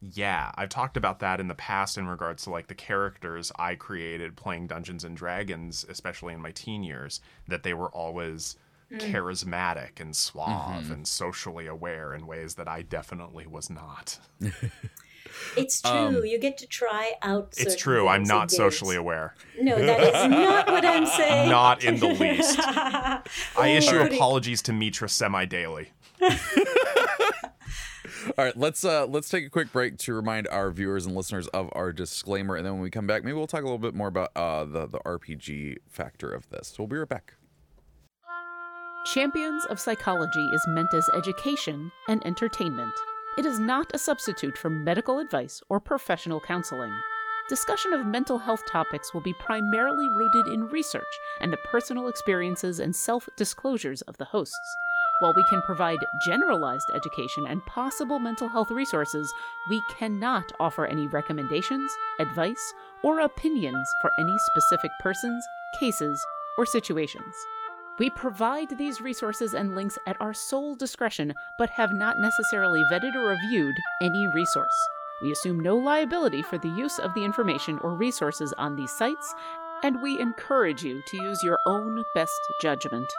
[0.00, 3.74] Yeah, I've talked about that in the past in regards to like the characters I
[3.74, 8.56] created playing Dungeons and Dragons, especially in my teen years, that they were always
[8.92, 14.18] charismatic and suave and socially aware in ways that I definitely was not.
[15.56, 16.24] It's true.
[16.24, 17.54] you get to try out.
[17.56, 18.56] It's true, I'm things in not games.
[18.56, 19.34] socially aware.
[19.60, 21.48] No, that is not what I'm saying.
[21.48, 22.58] Not in the least.
[23.56, 25.90] I issue apologies to Mitra semi daily.
[28.38, 31.46] All right, let's uh let's take a quick break to remind our viewers and listeners
[31.48, 33.94] of our disclaimer, and then when we come back, maybe we'll talk a little bit
[33.94, 36.68] more about uh the the RPG factor of this.
[36.68, 37.34] So we'll be right back.
[39.14, 42.92] Champions of Psychology is meant as education and entertainment.
[43.38, 46.92] It is not a substitute for medical advice or professional counseling.
[47.50, 51.04] Discussion of mental health topics will be primarily rooted in research
[51.42, 54.76] and the personal experiences and self disclosures of the hosts.
[55.20, 59.30] While we can provide generalized education and possible mental health resources,
[59.68, 62.72] we cannot offer any recommendations, advice,
[63.04, 65.44] or opinions for any specific persons,
[65.78, 66.24] cases,
[66.56, 67.34] or situations.
[67.98, 73.14] We provide these resources and links at our sole discretion, but have not necessarily vetted
[73.14, 74.76] or reviewed any resource.
[75.22, 79.34] We assume no liability for the use of the information or resources on these sites,
[79.82, 83.10] and we encourage you to use your own best judgment.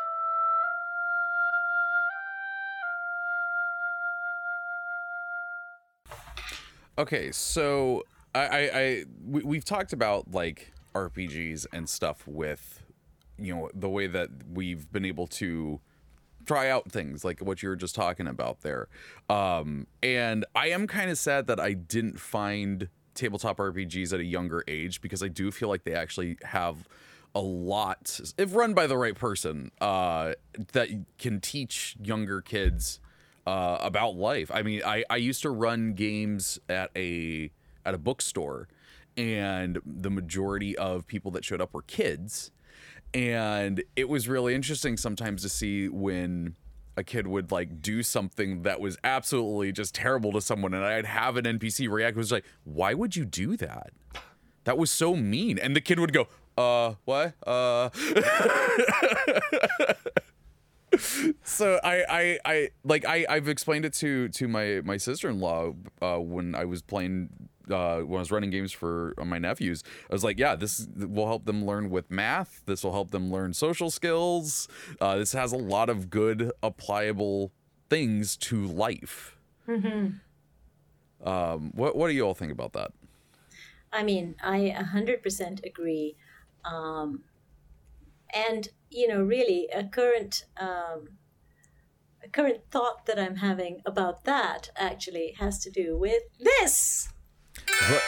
[7.00, 8.04] Okay, so
[8.36, 12.84] I, I, I we, we've talked about like RPGs and stuff with,
[13.38, 15.80] you know, the way that we've been able to
[16.46, 18.88] try out things like what you were just talking about there.
[19.30, 24.24] Um, and I am kind of sad that I didn't find tabletop RPGs at a
[24.24, 26.88] younger age because I do feel like they actually have
[27.36, 30.34] a lot, if run by the right person, uh,
[30.72, 33.00] that can teach younger kids
[33.46, 34.50] uh, about life.
[34.54, 37.52] I mean, I, I used to run games at a
[37.86, 38.68] at a bookstore,
[39.16, 42.52] and the majority of people that showed up were kids,
[43.14, 46.56] and it was really interesting sometimes to see when
[46.96, 51.06] a kid would like do something that was absolutely just terrible to someone, and I'd
[51.06, 53.92] have an NPC react was like, "Why would you do that?
[54.64, 57.36] That was so mean," and the kid would go, "Uh, what?
[57.46, 57.90] Uh."
[61.44, 65.40] so I, I I like I I've explained it to to my my sister in
[65.40, 67.30] law uh, when I was playing
[67.70, 69.84] uh, when I was running games for uh, my nephews.
[70.10, 72.64] I was like, yeah, this will help them learn with math.
[72.66, 74.68] This will help them learn social skills.
[75.00, 77.52] Uh, this has a lot of good applicable
[77.90, 79.38] things to life.
[81.24, 82.92] Um, what what do you all think about that?
[83.92, 86.16] I mean, I 100% agree.
[86.66, 87.24] Um,
[88.34, 90.46] and, you know, really, a current.
[90.58, 91.10] Um,
[92.24, 97.10] a current thought that I'm having about that actually has to do with this.
[97.90, 98.04] What?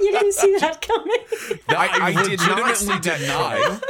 [0.00, 1.16] You didn't see that coming.
[1.68, 3.84] I, I did legitimately see that did not.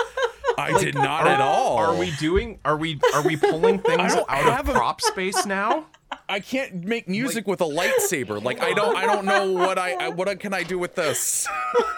[0.59, 1.77] I did not at all.
[1.79, 2.59] Are we doing?
[2.65, 3.01] Are we?
[3.15, 5.87] Are we pulling things out of a- prop space now?
[6.29, 8.43] I can't make music with a lightsaber.
[8.43, 11.47] Like I don't I don't know what I, I what can I do with this.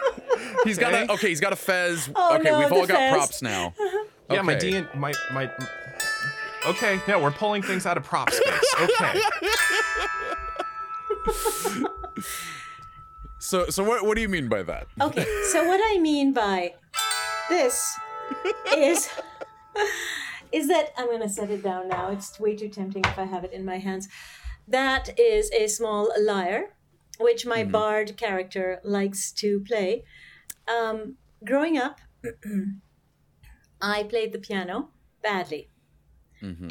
[0.64, 1.12] he's got a Okay.
[1.14, 2.08] okay, he's got a fez.
[2.14, 3.12] Oh, okay, no, we've all the got fez.
[3.12, 3.74] props now.
[4.26, 4.36] Uh-huh.
[4.36, 4.80] Yeah, my Okay.
[4.80, 5.50] D my my.
[6.66, 8.74] Okay, no, we're pulling things out of prop space.
[8.80, 9.20] Okay.
[13.44, 14.86] So so what what do you mean by that?
[14.98, 16.76] Okay, so what I mean by
[17.50, 17.94] this
[18.74, 19.10] is
[20.50, 22.10] is that I'm going to set it down now.
[22.10, 24.08] It's way too tempting if I have it in my hands.
[24.66, 26.70] That is a small lyre,
[27.18, 30.04] which my bard character likes to play.
[30.66, 32.00] Um, growing up,
[33.82, 34.88] I played the piano
[35.22, 35.68] badly.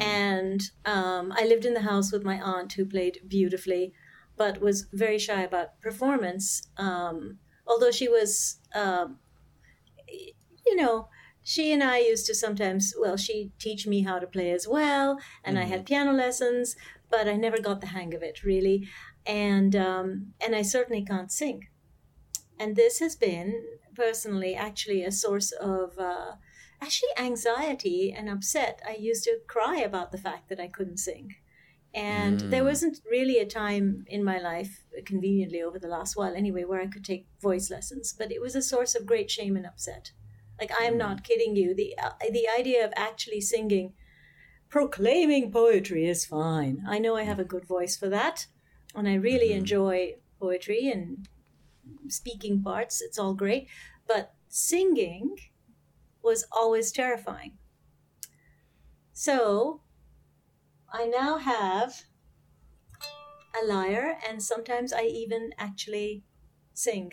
[0.00, 3.92] And um, I lived in the house with my aunt who played beautifully,
[4.36, 6.68] but was very shy about performance.
[6.76, 9.18] Um, although she was, um,
[10.08, 11.08] you know,
[11.42, 15.18] she and I used to sometimes, well, she'd teach me how to play as well,
[15.44, 16.74] and I had piano lessons,
[17.10, 18.88] but I never got the hang of it really,
[19.26, 21.68] and um, and I certainly can't sing.
[22.58, 23.62] And this has been
[23.94, 26.32] personally actually a source of uh,
[26.80, 28.80] actually anxiety and upset.
[28.88, 31.34] I used to cry about the fact that I couldn't sing.
[31.94, 32.66] And there mm.
[32.66, 36.88] wasn't really a time in my life, conveniently over the last while anyway, where I
[36.88, 38.12] could take voice lessons.
[38.12, 40.10] But it was a source of great shame and upset.
[40.60, 41.24] Like I am not mm.
[41.24, 41.74] kidding you.
[41.74, 43.92] The uh, the idea of actually singing,
[44.68, 46.82] proclaiming poetry is fine.
[46.86, 48.46] I know I have a good voice for that,
[48.94, 49.58] and I really mm-hmm.
[49.58, 51.28] enjoy poetry and
[52.08, 53.00] speaking parts.
[53.00, 53.68] It's all great,
[54.08, 55.36] but singing
[56.22, 57.52] was always terrifying.
[59.12, 59.82] So
[60.94, 62.04] I now have
[63.60, 66.24] a lyre, and sometimes I even actually
[66.72, 67.12] sing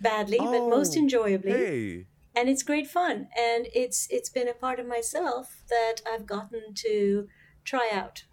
[0.00, 1.52] badly, but most Oh, enjoyably.
[1.54, 2.06] Hey.
[2.36, 6.74] And it's great fun, and it's it's been a part of myself that I've gotten
[6.76, 7.28] to
[7.64, 8.24] try out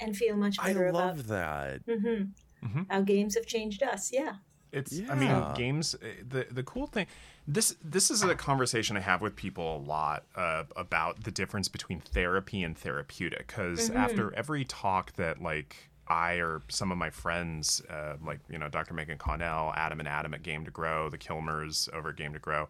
[0.00, 1.00] and feel much better about.
[1.00, 1.82] I better love that.
[1.88, 2.00] about.
[2.02, 2.22] hmm
[2.62, 2.86] Mhm.
[2.90, 4.36] How games have changed us, yeah.
[4.72, 7.06] It's I mean games uh, the the cool thing
[7.46, 11.68] this this is a conversation I have with people a lot uh, about the difference
[11.68, 17.10] between therapy and therapeutic because after every talk that like I or some of my
[17.10, 18.94] friends uh, like you know Dr.
[18.94, 22.38] Megan Connell, Adam and Adam at Game to Grow, the Kilmers over at Game to
[22.38, 22.68] Grow,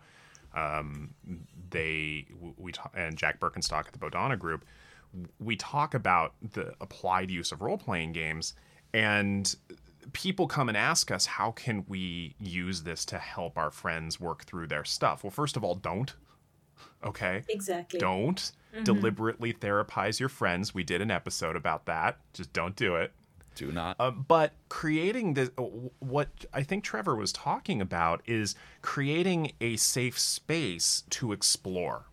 [0.55, 1.15] um,
[1.71, 4.65] they we and Jack Berkenstock at the Bodhana Group,
[5.39, 8.55] we talk about the applied use of role playing games,
[8.95, 9.55] and
[10.13, 14.45] people come and ask us how can we use this to help our friends work
[14.45, 15.23] through their stuff.
[15.25, 16.13] Well, first of all, don't.
[17.05, 17.99] Okay, Exactly.
[17.99, 18.53] don't
[18.85, 20.73] deliberately therapize your friends.
[20.75, 22.19] We did an episode about that.
[22.33, 23.13] Just don't do it.
[23.55, 23.97] Do not.
[24.01, 25.51] Uh, but creating this,
[25.99, 32.07] what I think Trevor was talking about is creating a safe space to explore,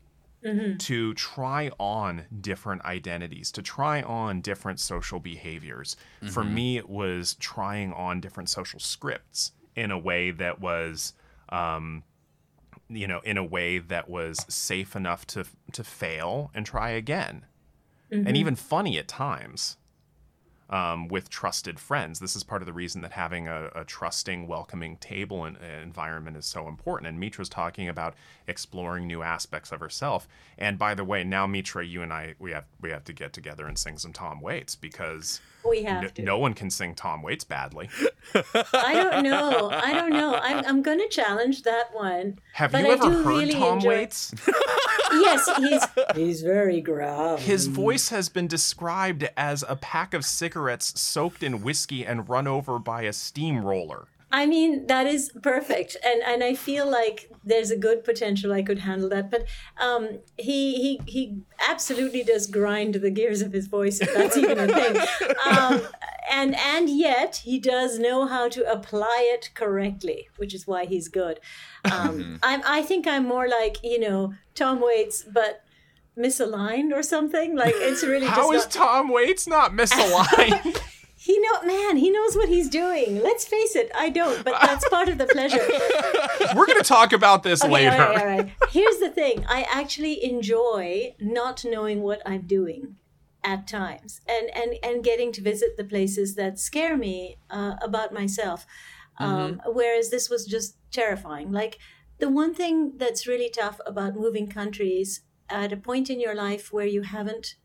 [0.43, 0.77] Mm-hmm.
[0.77, 5.97] to try on different identities, to try on different social behaviors.
[6.31, 6.53] For mm-hmm.
[6.53, 11.13] me, it was trying on different social scripts in a way that was.
[11.49, 12.03] Um,
[12.91, 17.45] you know, in a way that was safe enough to to fail and try again,
[18.09, 18.35] and mm-hmm.
[18.35, 19.77] even funny at times
[20.69, 22.19] um, with trusted friends.
[22.19, 25.81] This is part of the reason that having a, a trusting, welcoming table and uh,
[25.81, 27.07] environment is so important.
[27.07, 28.13] And Mitra's talking about
[28.47, 30.27] exploring new aspects of herself.
[30.57, 33.33] And by the way, now Mitra, you and I, we have we have to get
[33.33, 36.21] together and sing some Tom Waits because We have n- to.
[36.23, 37.89] no one can sing Tom Waits badly.
[38.73, 39.69] I don't know.
[39.71, 40.35] I don't know.
[40.35, 42.39] I'm, I'm going to challenge that one.
[42.53, 44.33] Have But you I ever do heard really Tom enjoy- Waits?
[45.11, 45.83] Yes, he's
[46.15, 47.41] he's very gruff.
[47.41, 52.45] His voice has been described as a pack of cigarettes soaked in whiskey and run
[52.47, 54.05] over by a steamroller.
[54.31, 58.61] I mean, that is perfect, and and I feel like there's a good potential I
[58.61, 59.31] could handle that.
[59.31, 59.45] But
[59.81, 64.59] um, he he he absolutely does grind the gears of his voice, if that's even
[64.59, 65.01] a thing.
[65.49, 65.81] Um,
[66.31, 71.07] and and yet he does know how to apply it correctly, which is why he's
[71.07, 71.39] good.
[71.91, 75.63] Um, I'm I think I'm more like you know Tom Waits, but
[76.17, 77.55] misaligned or something.
[77.55, 80.79] Like it's really How is not, Tom Waits not misaligned?
[81.21, 83.21] he know man he knows what he's doing.
[83.21, 85.59] Let's face it, I don't, but that's part of the pleasure.
[86.55, 87.91] We're going to talk about this Okay, later.
[87.91, 88.51] all right, all right.
[88.71, 92.95] Here's the thing: I actually enjoy not knowing what I'm doing
[93.43, 98.13] at times, and and and getting to visit the places that scare me uh, about
[98.13, 98.65] myself.
[99.17, 101.51] Um, Whereas this was just terrifying.
[101.51, 101.77] Like
[102.19, 106.71] the one thing that's really tough about moving countries at a point in your life
[106.71, 107.55] where you haven't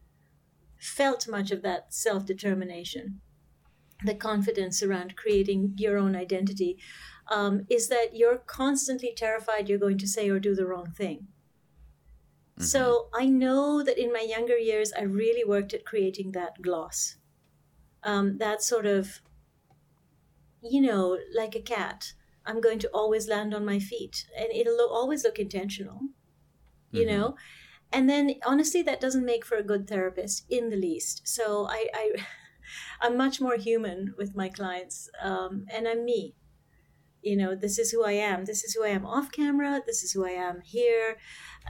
[0.76, 3.20] felt much of that self determination,
[4.04, 6.78] the confidence around creating your own identity,
[7.30, 11.28] um, is that you're constantly terrified you're going to say or do the wrong thing.
[12.58, 17.16] So I know that in my younger years, I really worked at creating that gloss.
[18.04, 19.20] Um, that sort of,
[20.62, 22.12] you know, like a cat.
[22.46, 26.00] I'm going to always land on my feet, and it'll lo- always look intentional,
[26.92, 27.36] you know.
[27.90, 31.26] And then, honestly, that doesn't make for a good therapist in the least.
[31.26, 32.12] So I, I
[33.04, 36.36] I'm much more human with my clients, um, and I'm me.
[37.20, 38.46] You know this is who i am.
[38.46, 39.82] This is who i am off camera.
[39.86, 41.18] This is who i am here.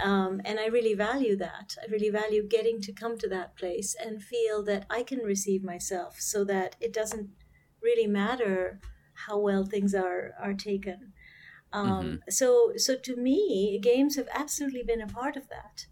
[0.03, 1.77] Um, and i really value that.
[1.83, 5.65] I really value getting to come to that place and feel that i can receive
[5.65, 7.31] myself so that it doesn't
[7.83, 8.81] really matter
[9.27, 11.13] how well things are are taken.
[11.73, 15.87] Um, so so to me games have absolutely been a part of that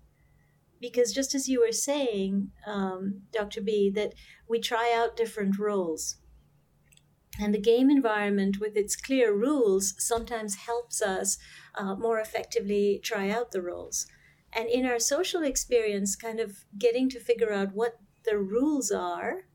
[0.82, 4.12] because just as you were saying um, dr b that
[4.46, 6.16] we try out different roles
[7.38, 11.38] and the game environment, with its clear rules, sometimes helps us
[11.74, 14.06] uh, more effectively try out the roles.
[14.52, 19.46] And in our social experience, kind of getting to figure out what the rules are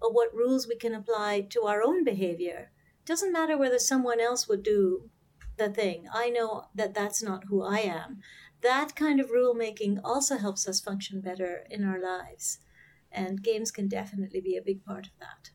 [0.00, 2.70] or what rules we can apply to our own behavior.
[3.04, 5.10] Doesn't matter whether someone else would do
[5.56, 6.06] the thing.
[6.12, 8.20] I know that that's not who I am.
[8.64, 12.58] That kind of rule making also helps us function better in our lives.
[13.12, 15.50] And games can definitely be a big part of that.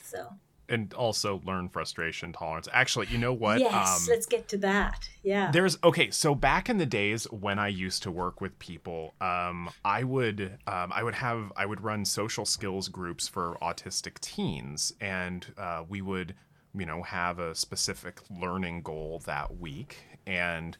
[0.00, 0.28] So.
[0.68, 2.68] And also learn frustration tolerance.
[2.72, 3.58] Actually, you know what?
[3.58, 5.08] Yes, Um, let's get to that.
[5.24, 5.50] Yeah.
[5.50, 9.68] There's okay, so back in the days when I used to work with people, um,
[9.84, 14.94] I would um, I would have I would run social skills groups for autistic teens,
[15.00, 16.36] and uh, we would
[16.72, 19.96] you know have a specific learning goal that week,
[20.26, 20.78] and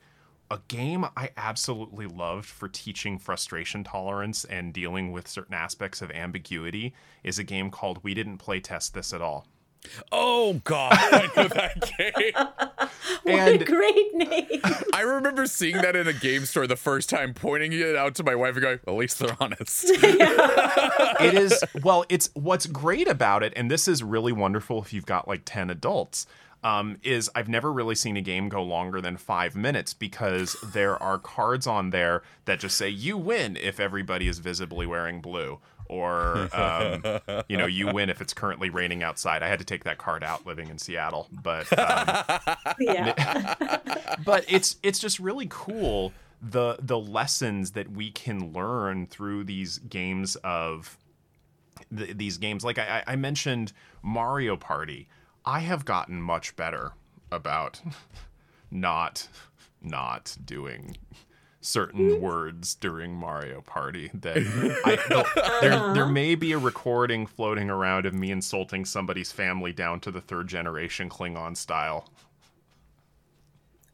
[0.52, 6.10] a game I absolutely loved for teaching frustration tolerance and dealing with certain aspects of
[6.10, 6.94] ambiguity
[7.24, 9.46] is a game called We Didn't Play Test This at All.
[10.12, 12.88] Oh God, I know that game.
[13.24, 14.60] What And- a great name!
[14.92, 18.24] I remember seeing that in a game store the first time, pointing it out to
[18.24, 23.42] my wife and going, "At least they're honest." it is well it's what's great about
[23.42, 26.26] it and this is really wonderful if you've got like 10 adults
[26.62, 31.00] um, is i've never really seen a game go longer than five minutes because there
[31.02, 35.58] are cards on there that just say you win if everybody is visibly wearing blue
[35.92, 37.02] or um,
[37.48, 40.24] you know you win if it's currently raining outside i had to take that card
[40.24, 43.78] out living in seattle but um, yeah.
[44.24, 49.78] but it's it's just really cool the the lessons that we can learn through these
[49.78, 50.96] games of
[51.96, 55.08] th- these games like I, I mentioned mario party
[55.44, 56.92] i have gotten much better
[57.30, 57.80] about
[58.70, 59.28] not
[59.80, 60.96] not doing
[61.60, 62.20] certain hmm?
[62.20, 64.36] words during mario party that
[64.84, 70.00] I, there, there may be a recording floating around of me insulting somebody's family down
[70.00, 72.08] to the third generation klingon style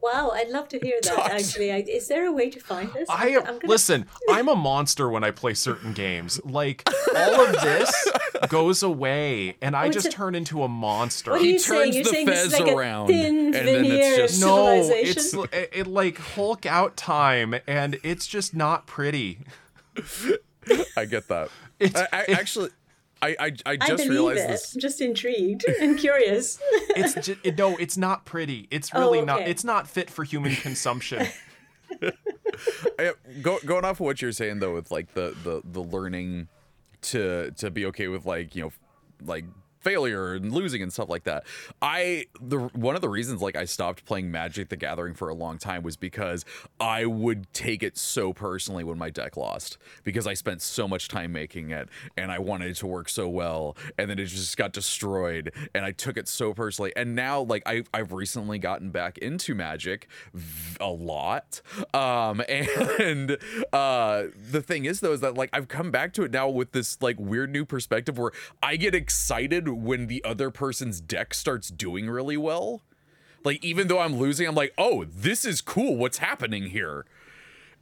[0.01, 1.31] Wow, I'd love to hear that.
[1.31, 3.09] Actually, I, is there a way to find this?
[3.09, 4.05] I I'm gonna- listen.
[4.29, 6.39] I'm a monster when I play certain games.
[6.45, 8.07] Like all of this
[8.49, 11.31] goes away, and I Oh, just a- turn into a monster.
[11.31, 11.81] What are you He saying?
[11.83, 14.41] turns You're the saying this is fez like around, a thin and then it's just-
[14.41, 15.41] no, civilization?
[15.41, 19.39] it's it, it like Hulk out time, and it's just not pretty.
[20.95, 21.49] I get that.
[21.79, 22.69] It's- I, I actually,
[23.21, 24.47] I, I, I I just believe realized it.
[24.47, 24.73] this.
[24.75, 26.59] I'm just intrigued and curious.
[26.95, 28.67] It's just, it, no, it's not pretty.
[28.71, 29.41] It's Oh, really not.
[29.41, 31.27] It's not fit for human consumption.
[32.99, 36.47] I, go, going off of what you're saying though, with like the the the learning
[37.01, 38.71] to to be okay with like you know
[39.25, 39.45] like
[39.79, 41.45] failure and losing and stuff like that.
[41.81, 45.33] I the one of the reasons like I stopped playing Magic the Gathering for a
[45.33, 46.45] long time was because
[46.79, 51.07] I would take it so personally when my deck lost because I spent so much
[51.07, 54.57] time making it and I wanted it to work so well and then it just
[54.57, 58.91] got destroyed and I took it so personally and now like I I've recently gotten
[58.91, 60.07] back into Magic
[60.79, 61.61] a lot
[61.93, 63.37] um and
[63.71, 66.71] uh the thing is though is that like I've come back to it now with
[66.73, 71.69] this like weird new perspective where I get excited when the other person's deck starts
[71.69, 72.81] doing really well.
[73.43, 75.95] Like even though I'm losing I'm like oh this is cool.
[75.95, 77.05] What's happening here?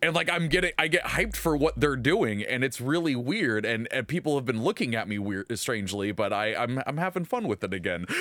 [0.01, 3.65] And like I'm getting I get hyped for what they're doing and it's really weird
[3.65, 7.25] and, and people have been looking at me weird strangely but I I'm I'm having
[7.25, 8.05] fun with it again.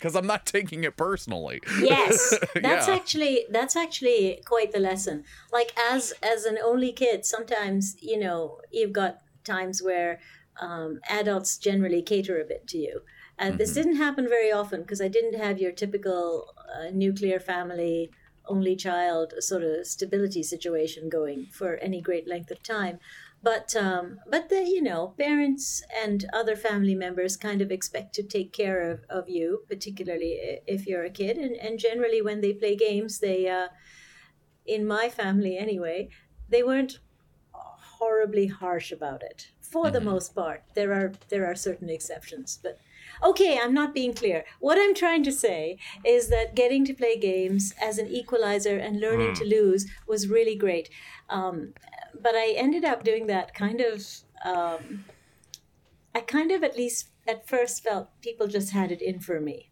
[0.00, 1.60] Cuz I'm not taking it personally.
[1.80, 2.38] Yes.
[2.54, 2.94] That's Yeah.
[2.94, 5.24] actually that's actually quite the lesson.
[5.52, 10.20] Like as as an only kid sometimes you know you've got times where
[10.60, 13.02] um, adults generally cater a bit to you.
[13.38, 18.10] And this didn't happen very often because i didn't have your typical uh, nuclear family
[18.48, 22.98] only child sort of stability situation going for any great length of time.
[23.42, 28.22] But um, but the you know parents and other family members kind of expect to
[28.22, 31.36] take care of, of you particularly if you're a kid.
[31.36, 33.68] And, and generally when they play games they uh,
[34.66, 36.08] in my family anyway
[36.48, 36.98] they weren't
[37.52, 42.78] horribly harsh about it for the most part there are there are certain exceptions but
[43.22, 47.18] okay i'm not being clear what i'm trying to say is that getting to play
[47.18, 50.88] games as an equalizer and learning to lose was really great
[51.30, 51.72] um,
[52.20, 54.04] but i ended up doing that kind of
[54.44, 55.04] um,
[56.14, 59.70] i kind of at least at first felt people just had it in for me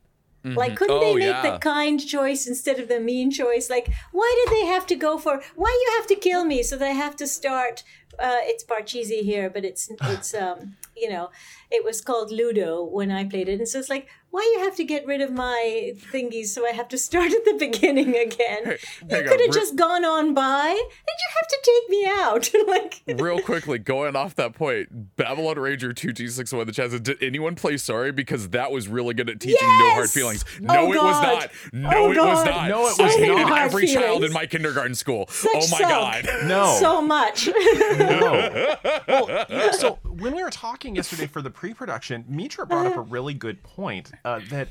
[0.55, 1.42] like, couldn't Oh, they make yeah.
[1.42, 3.68] the kind choice instead of the mean choice?
[3.68, 5.42] Like, why did they have to go for?
[5.57, 7.82] Why you have to kill me so they have to start?
[8.18, 11.30] Uh, it's Parcheesi here, but it's it's um you know,
[11.70, 14.76] it was called Ludo when I played it, and so it's like, why you have
[14.76, 18.62] to get rid of my thingies so I have to start at the beginning again?
[18.66, 22.50] you could have re- just gone on by, and you have to take me out.
[22.68, 27.22] like, real quickly going off that point babylon ranger 2g61 in the chat said did
[27.22, 30.12] anyone play sorry because that was really good at teaching no hard Yes!
[30.12, 33.14] feelings Oh, no it was not no Oh, it was not No, it i was
[33.16, 33.48] hated not.
[33.48, 35.80] Hard every child in my kindergarten school Such oh my sulk.
[35.82, 36.76] god No.
[36.78, 37.48] so much.
[37.48, 38.66] No.
[39.08, 42.96] well, you know, so when we were talking yesterday for the pre-production, Mitra brought up
[42.96, 44.68] a really good point uh, that,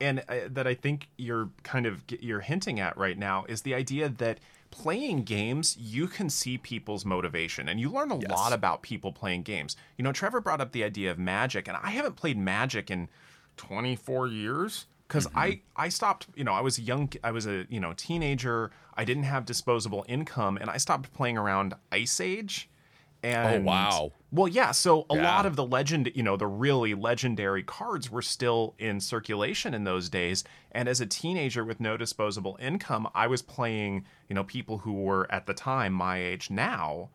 [0.00, 3.74] and uh, that I think you're kind of you're hinting at right now is the
[3.74, 4.38] idea that
[4.70, 9.42] playing games you can see people's motivation and you learn a lot about people playing
[9.42, 9.76] games.
[9.96, 13.08] You know, Trevor brought up the idea of Magic, and I haven't played Magic in
[13.56, 16.26] 24 years because I I stopped.
[16.34, 17.10] You know, I was a young.
[17.24, 18.70] I was a you know teenager.
[18.94, 22.68] I didn't have disposable income, and I stopped playing around Ice Age.
[23.22, 24.12] And oh wow.
[24.30, 24.70] Well, yeah.
[24.72, 25.24] So a Yeah.
[25.24, 29.84] lot of the legend, you know, the really legendary cards were still in circulation in
[29.84, 30.44] those days.
[30.70, 34.92] And as a teenager with no disposable income, I was playing, you know, people who
[34.92, 37.08] were at the time my age now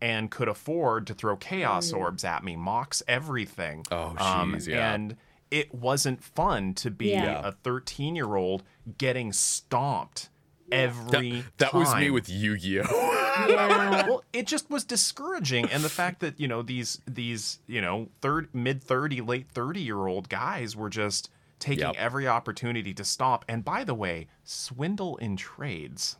[0.00, 3.84] and could afford to throw chaos orbs at me, Mox everything.
[3.92, 4.92] Oh, Um, yeah.
[4.94, 5.16] And
[5.50, 7.42] it wasn't fun to be Yeah.
[7.46, 8.62] a 13 year old
[8.98, 10.30] getting stomped
[10.72, 13.20] every That, that was me with Yu-Gi-Oh.
[13.48, 14.06] Yeah.
[14.08, 18.08] well it just was discouraging and the fact that you know these these you know
[18.20, 21.94] third mid 30 late 30 year old guys were just taking Yep.
[21.96, 26.16] every opportunity to stomp and by the way swindle in trades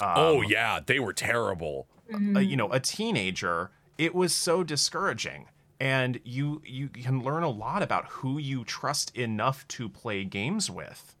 [0.00, 1.86] oh yeah, they were terrible.
[2.10, 2.36] Mm-hmm.
[2.36, 5.46] a, you know a teenager it was so discouraging
[5.80, 10.68] and you you can learn a lot about who you trust enough to play games
[10.70, 11.14] with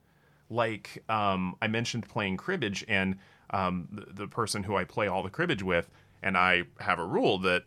[0.50, 3.16] like um, i mentioned playing cribbage and
[3.52, 5.88] um, the, the person who i play all the cribbage with
[6.22, 7.64] and i have a rule that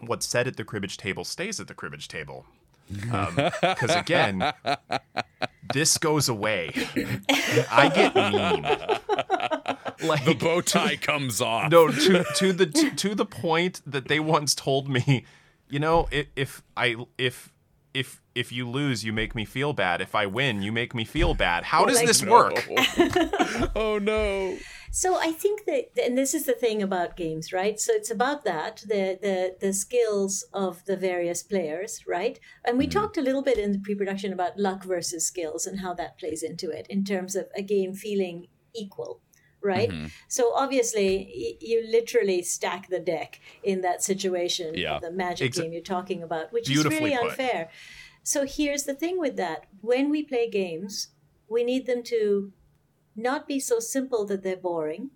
[0.00, 2.46] what's said at the cribbage table stays at the cribbage table.
[2.96, 4.52] Because again
[5.72, 6.70] this goes away.
[7.70, 8.64] I get mean.
[10.08, 11.70] Like The bow tie comes off.
[11.70, 15.24] no to to the to, to the point that they once told me
[15.68, 17.52] you know if, if i if
[17.94, 20.00] if if you lose you make me feel bad.
[20.00, 21.64] If i win you make me feel bad.
[21.64, 22.66] How does like- this work?
[23.76, 24.56] Oh no.
[24.90, 27.78] So I think that, and this is the thing about games, right?
[27.78, 32.38] So it's about that the the the skills of the various players, right?
[32.64, 32.98] And we mm-hmm.
[32.98, 36.42] talked a little bit in the pre-production about luck versus skills and how that plays
[36.42, 39.20] into it in terms of a game feeling equal.
[39.62, 40.06] Right, mm-hmm.
[40.26, 44.98] so obviously y- you literally stack the deck in that situation Yeah.
[44.98, 47.24] the magic game you're talking about, which is really put.
[47.24, 47.68] unfair.
[48.22, 51.08] So here's the thing with that: when we play games,
[51.46, 52.54] we need them to
[53.16, 55.10] not be so simple that they're boring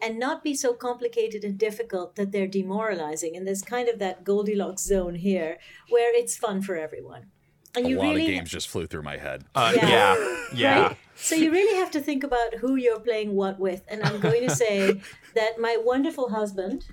[0.00, 4.22] and not be so complicated and difficult that they're demoralizing and there's kind of that
[4.24, 7.26] goldilocks zone here where it's fun for everyone
[7.74, 9.44] and A you lot really of games just flew through my head.
[9.54, 9.88] uh, Yeah.
[9.88, 10.14] yeah
[10.54, 14.02] yeah, right so you really have to think about who you're playing what with and
[14.04, 15.00] i'm going to say
[15.34, 16.86] that my wonderful husband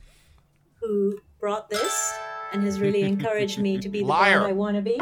[0.82, 2.14] who brought this
[2.54, 4.40] and has really encouraged me to be the Liar.
[4.40, 4.98] bond i want to be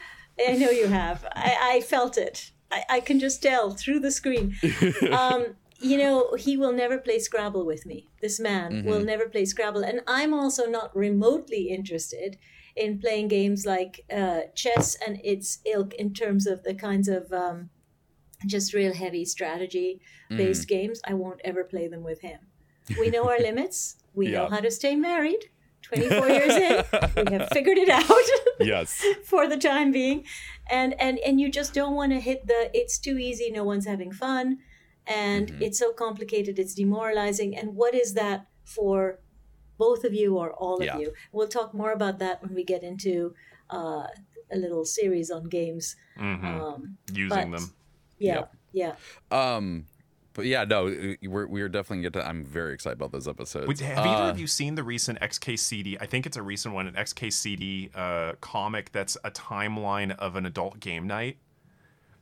[0.48, 1.24] I know you have.
[1.34, 2.52] I, I felt it.
[2.70, 4.56] I, I can just tell through the screen.
[5.12, 8.08] Um, you know, he will never play Scrabble with me.
[8.20, 9.82] This man will never play Scrabble.
[9.82, 12.38] And I'm also not remotely interested
[12.76, 17.32] in playing games like uh, chess and its ilk in terms of the kinds of
[17.32, 17.70] um,
[18.46, 21.00] just real heavy strategy based games.
[21.04, 22.38] I won't ever play them with him.
[22.98, 23.96] We know our limits.
[24.14, 25.50] We know how to stay married.
[25.92, 26.84] 24 years in,
[27.26, 28.04] we have figured it out
[28.60, 29.04] Yes.
[29.24, 30.24] for the time being
[30.70, 33.86] and and and you just don't want to hit the it's too easy no one's
[33.86, 34.58] having fun
[35.06, 35.62] and Mm-hmm.
[35.62, 39.18] it's so complicated it's demoralizing and what is that for
[39.78, 40.98] both of you or all of Yeah.
[40.98, 43.34] you we'll talk more about that when we get into
[43.70, 44.06] uh,
[44.52, 46.44] a little series on games Mhm.
[46.44, 47.74] um, using but- them
[48.18, 48.52] yeah Yep.
[48.72, 48.94] yeah
[49.56, 49.86] Um,
[50.34, 50.84] but yeah, no,
[51.22, 52.26] we're we're definitely get to.
[52.26, 53.66] I'm very excited about those episodes.
[53.68, 55.96] Wait, have either Uh, of you seen the recent XKCD?
[56.00, 60.46] I think it's a recent one, an XKCD uh, comic that's a timeline of an
[60.46, 61.38] adult game night.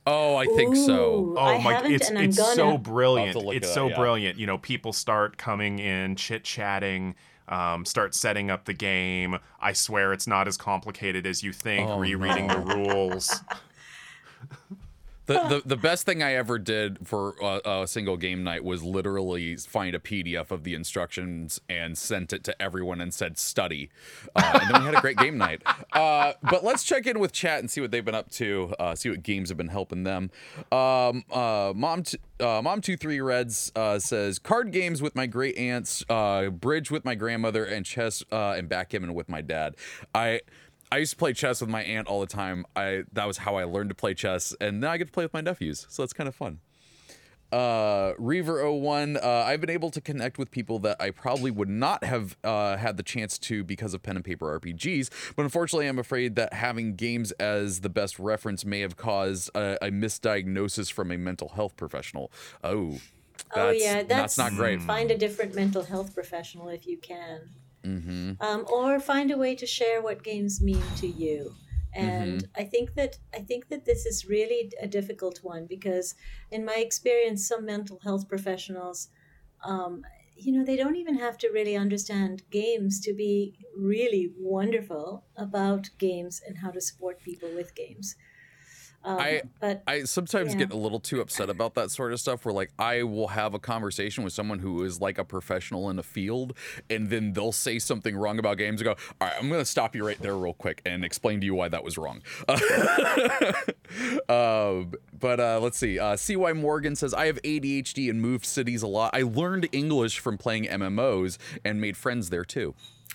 [0.07, 1.35] Oh, I think so.
[1.37, 1.81] Oh I my!
[1.85, 2.55] It's and I'm it's gonna.
[2.55, 3.33] so brilliant.
[3.33, 3.97] have to look It's it so up, yeah.
[3.97, 4.37] brilliant.
[4.39, 7.13] You know, people start coming in, chit chatting,
[7.47, 9.37] um, start setting up the game.
[9.59, 11.87] I swear it's not as complicated as you think.
[11.87, 12.63] Oh, rereading no.
[12.63, 13.41] the rules.
[15.31, 18.83] The, the the best thing I ever did for a, a single game night was
[18.83, 23.89] literally find a PDF of the instructions and sent it to everyone and said study,
[24.35, 25.61] uh, and then we had a great game night.
[25.93, 28.73] Uh, but let's check in with chat and see what they've been up to.
[28.79, 30.31] Uh, see what games have been helping them.
[30.71, 35.25] Um, uh, mom, t- uh, mom two three reds uh, says card games with my
[35.25, 39.75] great aunts, uh, bridge with my grandmother, and chess uh, and backgammon with my dad.
[40.15, 40.41] I.
[40.91, 42.65] I used to play chess with my aunt all the time.
[42.75, 45.23] I that was how I learned to play chess, and now I get to play
[45.23, 46.59] with my nephews, so it's kind of fun.
[47.51, 52.05] Uh, Reaver01, uh, I've been able to connect with people that I probably would not
[52.05, 55.99] have uh, had the chance to because of pen and paper RPGs, but unfortunately, I'm
[55.99, 61.11] afraid that having games as the best reference may have caused a, a misdiagnosis from
[61.11, 62.31] a mental health professional.
[62.63, 62.99] Oh,
[63.53, 64.81] that's, oh yeah that's not great.
[64.83, 67.49] find a different mental health professional if you can
[67.85, 68.33] Mm-hmm.
[68.39, 71.57] um, or find a way to share what games mean to you
[71.93, 72.61] and Mm-hmm.
[72.61, 76.15] i think that i think that this is really a difficult one because
[76.49, 79.09] in my experience some mental health professionals
[79.63, 80.03] um,
[80.35, 85.89] you know they don't even have to really understand games to be really wonderful about
[85.97, 88.15] games and how to support people with games
[89.03, 90.59] um, I- but I sometimes Yeah.
[90.59, 93.53] get a little too upset about that sort of stuff where like I will have
[93.53, 96.55] a conversation with someone who is like a professional in a field
[96.89, 99.65] and then they'll say something wrong about games and go, all right, I'm going to
[99.65, 102.21] stop you right there real quick and explain to you why that was wrong.
[104.29, 105.99] um, but uh, let's see.
[105.99, 109.11] Uh, CY Morgan says, I have ADHD and moved cities a lot.
[109.15, 112.73] I learned English from playing MMOs and made friends there too.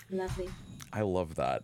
[0.09, 0.49] Lovely.
[0.93, 1.63] I love that.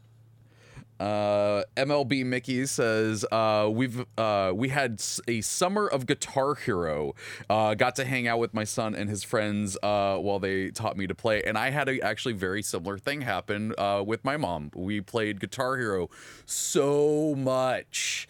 [0.99, 7.15] Uh, MLB Mickey says uh, we've uh, we had a summer of Guitar Hero.
[7.49, 10.97] Uh, got to hang out with my son and his friends uh, while they taught
[10.97, 14.37] me to play, and I had a actually very similar thing happen uh, with my
[14.37, 14.71] mom.
[14.75, 16.09] We played Guitar Hero
[16.45, 18.27] so much.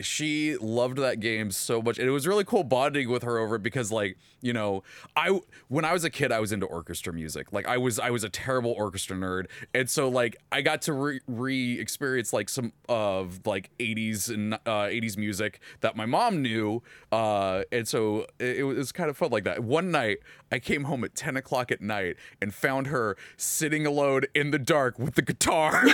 [0.00, 3.56] She loved that game so much and it was really cool bonding with her over
[3.56, 4.82] it because like you know
[5.16, 7.52] i when i was a kid i was into orchestra music.
[7.52, 11.20] Like i was i was a terrible orchestra nerd and so like i got to
[11.26, 16.82] re, experience like some of like 80s and uh 80s music that my mom knew
[17.12, 19.64] uh and so it, it was kind of fun like that.
[19.64, 20.18] One night
[20.52, 24.58] i came home at 10 o'clock at night and found her sitting alone in the
[24.58, 25.82] dark with the guitar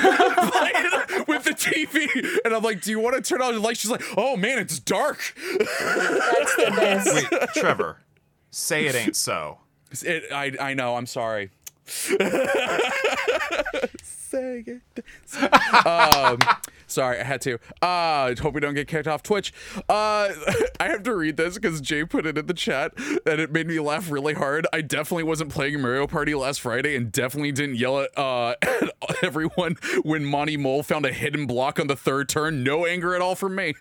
[1.28, 2.08] with the tv
[2.44, 4.58] and i'm like do you want to turn on the light she's like oh man
[4.58, 5.18] it's dark
[5.58, 7.30] That's the best.
[7.30, 7.98] Wait, Trevor,
[8.50, 9.58] say it ain't so.
[10.02, 10.96] It, I I know.
[10.96, 11.50] I'm sorry.
[14.34, 14.80] It.
[15.86, 16.38] um,
[16.86, 17.58] sorry, I had to.
[17.82, 19.52] Uh, hope we don't get kicked off Twitch.
[19.76, 19.82] Uh,
[20.80, 22.92] I have to read this because Jay put it in the chat
[23.26, 24.66] and it made me laugh really hard.
[24.72, 28.90] I definitely wasn't playing Mario Party last Friday and definitely didn't yell at, uh, at
[29.22, 32.64] everyone when Monty Mole found a hidden block on the third turn.
[32.64, 33.74] No anger at all from me.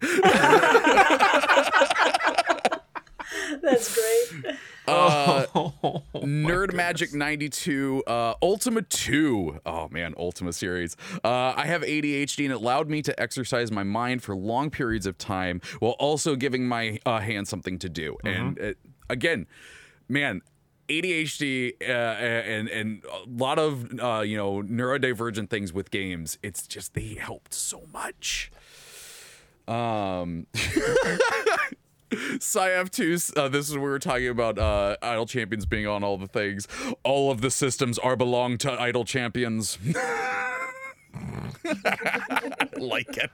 [3.64, 4.56] That's great.
[4.88, 9.60] Uh, Oh, Nerd Magic 92, uh, Ultima 2.
[9.64, 10.98] Oh man, Ultima series.
[11.24, 15.06] Uh, I have ADHD and it allowed me to exercise my mind for long periods
[15.06, 18.18] of time while also giving my uh, hand something to do.
[18.24, 19.46] And it, again,
[20.10, 20.42] man,
[20.90, 26.40] ADHD uh, and and a lot of uh, you know neurodivergent things with games.
[26.42, 28.52] It's just they helped so much.
[29.68, 30.48] Um.
[32.12, 36.18] SciF2, uh, this is where we were talking about uh, Idle Champions being on all
[36.18, 36.68] the things.
[37.04, 39.78] All of the systems are belong to Idle Champions.
[41.66, 43.32] I like it.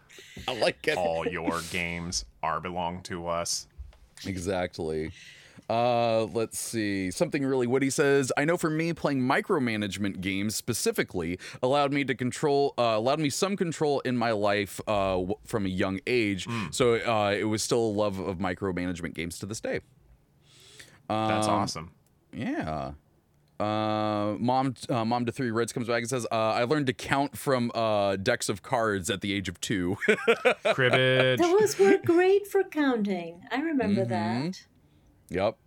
[0.47, 0.97] I like it.
[0.97, 3.67] All your games are belong to us.
[4.25, 5.11] Exactly.
[5.69, 7.11] Uh, let's see.
[7.11, 12.15] Something really witty says, I know for me, playing micromanagement games specifically allowed me to
[12.15, 16.47] control, uh, allowed me some control in my life uh, w- from a young age.
[16.71, 19.81] So uh, it was still a love of micromanagement games to this day.
[21.09, 21.91] That's Um, awesome.
[22.33, 22.91] Yeah.
[23.59, 26.93] Uh, mom, uh, mom to three reds comes back and says, uh, "I learned to
[26.93, 29.97] count from uh, decks of cards at the age of two.
[30.73, 31.39] Cribbage.
[31.39, 33.41] Those were great for counting.
[33.51, 34.09] I remember Mm-hmm.
[34.45, 34.65] that.
[35.29, 35.57] Yep.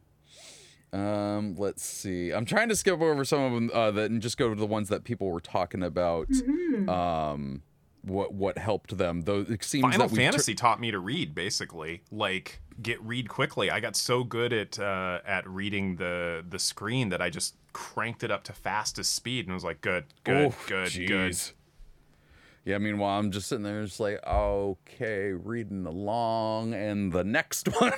[0.92, 2.32] Um, let's see.
[2.32, 4.66] I'm trying to skip over some of them uh, that and just go to the
[4.66, 6.26] ones that people were talking about.
[6.88, 7.62] Um,
[8.02, 9.22] what what helped them?
[9.22, 12.02] Though it seems Final that we tur- Fantasy taught me to read basically.
[12.10, 13.70] Like get read quickly.
[13.70, 18.24] I got so good at uh, at reading the the screen that I just cranked
[18.24, 21.36] it up to fastest speed and was like, good, good, Oh, good, good.
[22.64, 27.92] Yeah, meanwhile, I'm just sitting there, just like, okay, reading along, and the next one.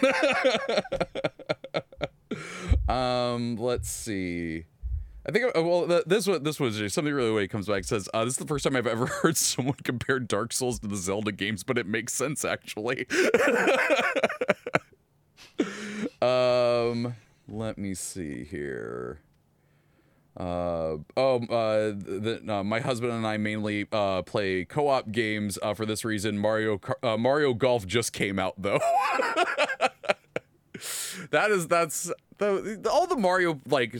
[2.88, 4.64] um, let's see.
[5.26, 8.24] I think, uh, well, this one this was something really way comes back says, uh,
[8.24, 11.30] "This is the first time I've ever heard someone compare Dark Souls to the Zelda
[11.32, 13.06] games, but it makes sense actually."
[16.22, 17.14] um,
[17.48, 19.20] let me see here.
[20.36, 25.74] Uh, oh, uh, the, uh, my husband and I mainly uh, play co-op games uh,
[25.74, 26.38] for this reason.
[26.38, 28.80] Mario Kar- uh, Mario Golf just came out though.
[31.30, 33.96] that is that's the all the Mario like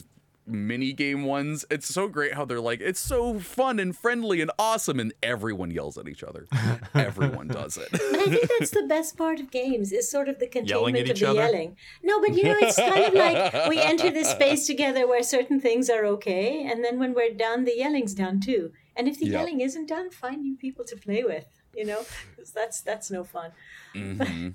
[0.53, 1.64] mini game ones.
[1.70, 5.70] It's so great how they're like it's so fun and friendly and awesome, and everyone
[5.70, 6.46] yells at each other.
[6.94, 7.88] everyone does it.
[7.90, 11.18] But I think that's the best part of games is sort of the containment of
[11.18, 11.40] the other?
[11.40, 11.76] yelling.
[12.03, 15.61] No, but you know, it's kind of like we enter this space together where certain
[15.61, 18.72] things are okay, and then when we're done, the yelling's done too.
[18.94, 19.32] And if the Yep.
[19.32, 21.46] yelling isn't done, find new people to play with.
[21.74, 22.05] You know,
[22.36, 23.53] 'Cause that's that's no fun.
[23.94, 24.48] Mm-hmm.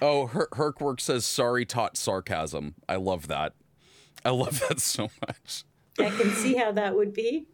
[0.00, 2.74] Oh, Her- Herkwork says sorry taught sarcasm.
[2.88, 3.52] I love that.
[4.24, 5.64] I love that so much.
[5.98, 7.46] I can see how that would be.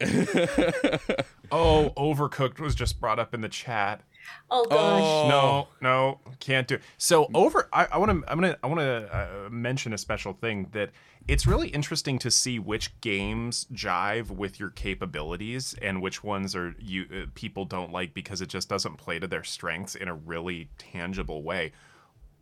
[1.50, 4.02] Oh, Overcooked was just brought up in the chat.
[4.50, 5.02] Oh gosh.
[5.02, 5.28] Oh.
[5.28, 6.76] No, no, can't do.
[6.76, 6.82] It.
[6.98, 10.32] So over, I, I want to, I'm gonna, I want to uh, mention a special
[10.32, 10.90] thing that
[11.28, 16.74] it's really interesting to see which games jive with your capabilities and which ones are
[16.80, 20.14] you uh, people don't like because it just doesn't play to their strengths in a
[20.14, 21.72] really tangible way.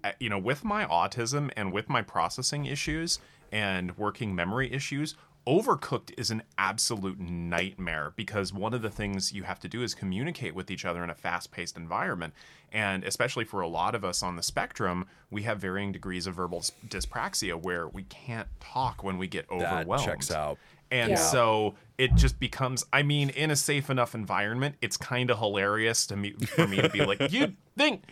[0.02, 3.18] Uh, you know, with my autism and with my processing issues
[3.52, 5.14] and working memory issues,
[5.46, 9.94] Overcooked is an absolute nightmare because one of the things you have to do is
[9.94, 12.32] communicate with each other in a fast paced environment.
[12.72, 16.36] And especially for a lot of us on the spectrum, we have varying degrees of
[16.36, 19.70] verbal dyspraxia where we can't talk when we get overwhelmed.
[19.70, 20.04] That overwhelmed.
[20.06, 20.58] checks out.
[20.90, 21.16] And Yeah.
[21.16, 26.06] so it just becomes, I mean, in a safe enough environment, it's kind of hilarious
[26.06, 28.04] to me for me to be like, you think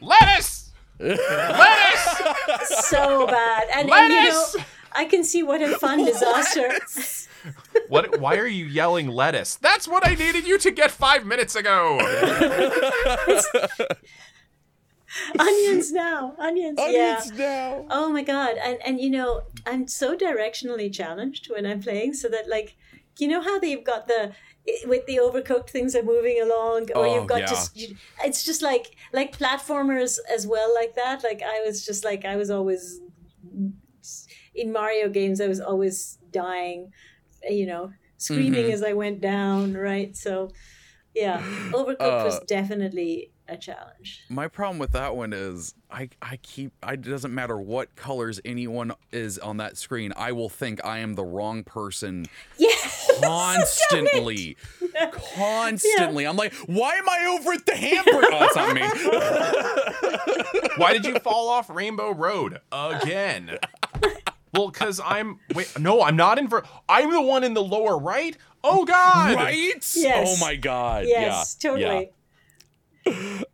[0.00, 3.68] lettuce, lettuce, so bad.
[3.74, 4.46] And, and you know,
[4.94, 6.70] I can see what a fun disaster.
[7.88, 8.20] What?
[8.20, 9.56] Why are you yelling lettuce?
[9.56, 11.98] That's what I needed you to get five minutes ago.
[15.38, 16.78] onions now, onions.
[16.88, 17.22] yeah.
[17.36, 17.86] now.
[17.90, 18.56] Oh my god.
[18.62, 22.76] And and you know, I'm so directionally challenged when I'm playing so that like
[23.18, 24.32] you know how they've got the
[24.86, 27.46] with the overcooked things are moving along or Oh, you've got yeah.
[27.46, 32.04] just you, it's just like like platformers as well like that like i was just
[32.04, 33.00] like i was always
[34.54, 36.90] in mario games i was always dying
[37.48, 38.72] you know screaming Mm-hmm.
[38.72, 40.50] as i went down right so
[41.14, 41.40] yeah
[41.72, 46.72] overcooked was Uh, definitely a challenge My problem with that one is I I keep
[46.82, 50.12] I it doesn't matter what colors anyone is on that screen.
[50.16, 52.68] I will think I am the wrong person yeah
[53.22, 54.56] constantly.
[55.34, 56.26] Constantly.
[56.26, 58.28] I'm like, why am I over at the hamburger?
[58.30, 58.82] oh, it's not me.
[60.76, 63.58] Why did you fall off Rainbow Road again?
[64.52, 65.78] Well, because I'm wait.
[65.78, 66.48] No, I'm not in.
[66.48, 68.36] For, I'm the one in the lower right.
[68.62, 69.34] Oh God!
[69.34, 69.94] right?
[69.96, 70.28] Yes.
[70.28, 71.06] Oh my god.
[71.06, 71.70] yes yeah.
[71.70, 72.10] totally Yeah.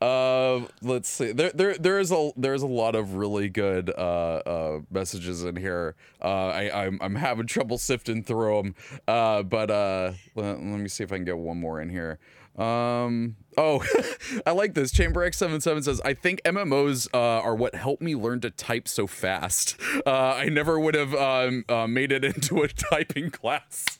[0.01, 1.33] Uh, let's see.
[1.33, 5.57] There, there, there is a there's a lot of really good uh, uh, messages in
[5.57, 5.95] here.
[6.23, 8.75] Uh, I, I'm, I'm having trouble sifting through them.
[9.07, 12.19] Uh, but uh, let, let me see if I can get one more in here.
[12.59, 13.85] Um, oh,
[14.47, 14.91] I like this.
[14.91, 19.07] Chamber X77 says, I think MMOs uh, are what helped me learn to type so
[19.07, 19.77] fast.
[20.07, 23.99] Uh, I never would have um, uh, made it into a typing class.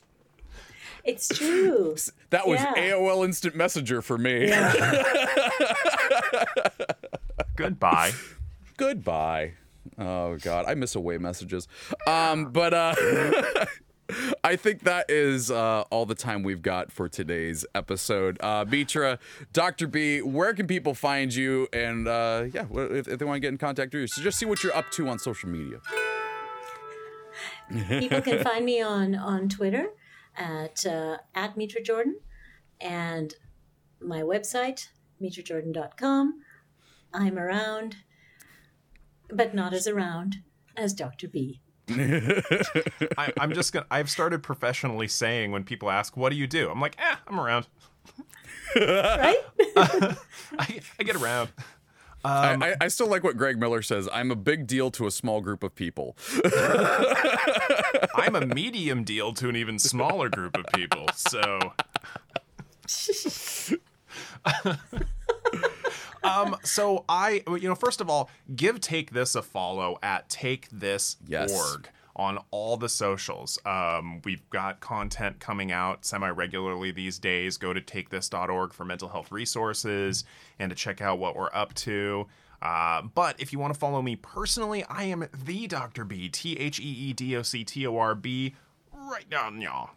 [1.03, 1.95] It's true
[2.31, 2.73] That was Yeah.
[2.75, 4.51] AOL Instant Messenger for me.
[7.55, 8.11] Goodbye.
[8.77, 9.53] Goodbye.
[9.97, 11.67] Oh god, I miss away messages.
[12.07, 12.95] Um, but uh
[14.43, 18.39] I think that is uh, all the time we've got for today's episode.
[18.41, 19.19] Uh, Mitra,
[19.53, 19.85] Dr.
[19.85, 21.67] B, where can people find you?
[21.73, 24.39] And uh, yeah, if, if they want to get in contact with you, so just
[24.39, 25.77] see what you're up to on social media.
[27.87, 29.89] People can find me on on Twitter
[30.39, 32.19] at uh, at Mitra Jordan
[32.81, 33.35] and
[34.01, 34.87] my website
[35.21, 36.41] mitrajordan.com.
[37.13, 37.97] I'm around,
[39.29, 40.37] but not as around
[40.77, 41.27] as Dr.
[41.27, 41.61] B.
[41.89, 43.87] I, I'm just gonna.
[43.89, 47.39] I've started professionally saying when people ask, "What do you do?" I'm like, "Eh, I'm
[47.39, 47.67] around.
[48.75, 49.37] Right?
[49.75, 51.49] I, I get around."
[52.23, 54.09] I, I, I still like what Greg Miller says.
[54.11, 56.17] I'm a big deal to a small group of people.
[58.15, 61.07] I'm a medium deal to an even smaller group of people.
[61.15, 61.59] So,
[66.23, 70.67] um, so I, you know, first of all, give Take This a follow at Take
[70.71, 71.51] This Yes.
[71.51, 71.89] org
[72.19, 73.57] on all the socials.
[73.65, 77.55] Um, we've got content coming out semi regularly these days.
[77.55, 80.25] Go to takethis.org for mental health resources
[80.59, 82.27] and to check out what we're up to.
[82.61, 86.03] Uh, but if you want to follow me personally, I am the Dr.
[86.03, 88.53] B, T H E E D O C T O R B,
[88.91, 89.91] right down y'all.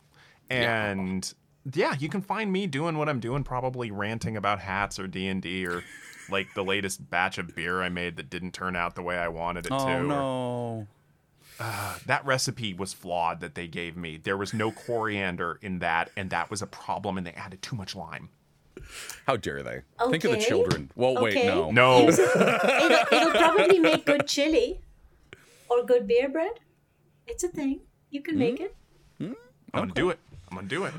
[0.49, 1.35] And
[1.75, 5.27] yeah, you can find me doing what I'm doing, probably ranting about hats or D
[5.27, 5.83] and D or
[6.31, 9.27] like the latest batch of beer I made that didn't turn out the way I
[9.27, 9.75] wanted it to.
[9.75, 10.87] Oh or-
[11.63, 11.95] no.
[12.07, 14.17] that recipe was flawed that they gave me.
[14.17, 17.77] There was no coriander in that, and that was a problem, and they added too
[17.77, 18.29] much lime.
[19.27, 19.83] How dare they?
[20.11, 20.91] Think of the children.
[20.97, 21.71] Well, wait, no.
[21.71, 22.27] No, it'll,
[23.13, 24.81] it'll probably make good chili
[25.69, 26.61] or good beer bread.
[27.27, 27.81] It's a thing.
[28.11, 29.25] You can make hmm?
[29.25, 29.33] Hmm?
[29.33, 29.39] it.
[29.75, 30.19] I'm gonna do it.
[30.51, 30.93] I'm gonna do it.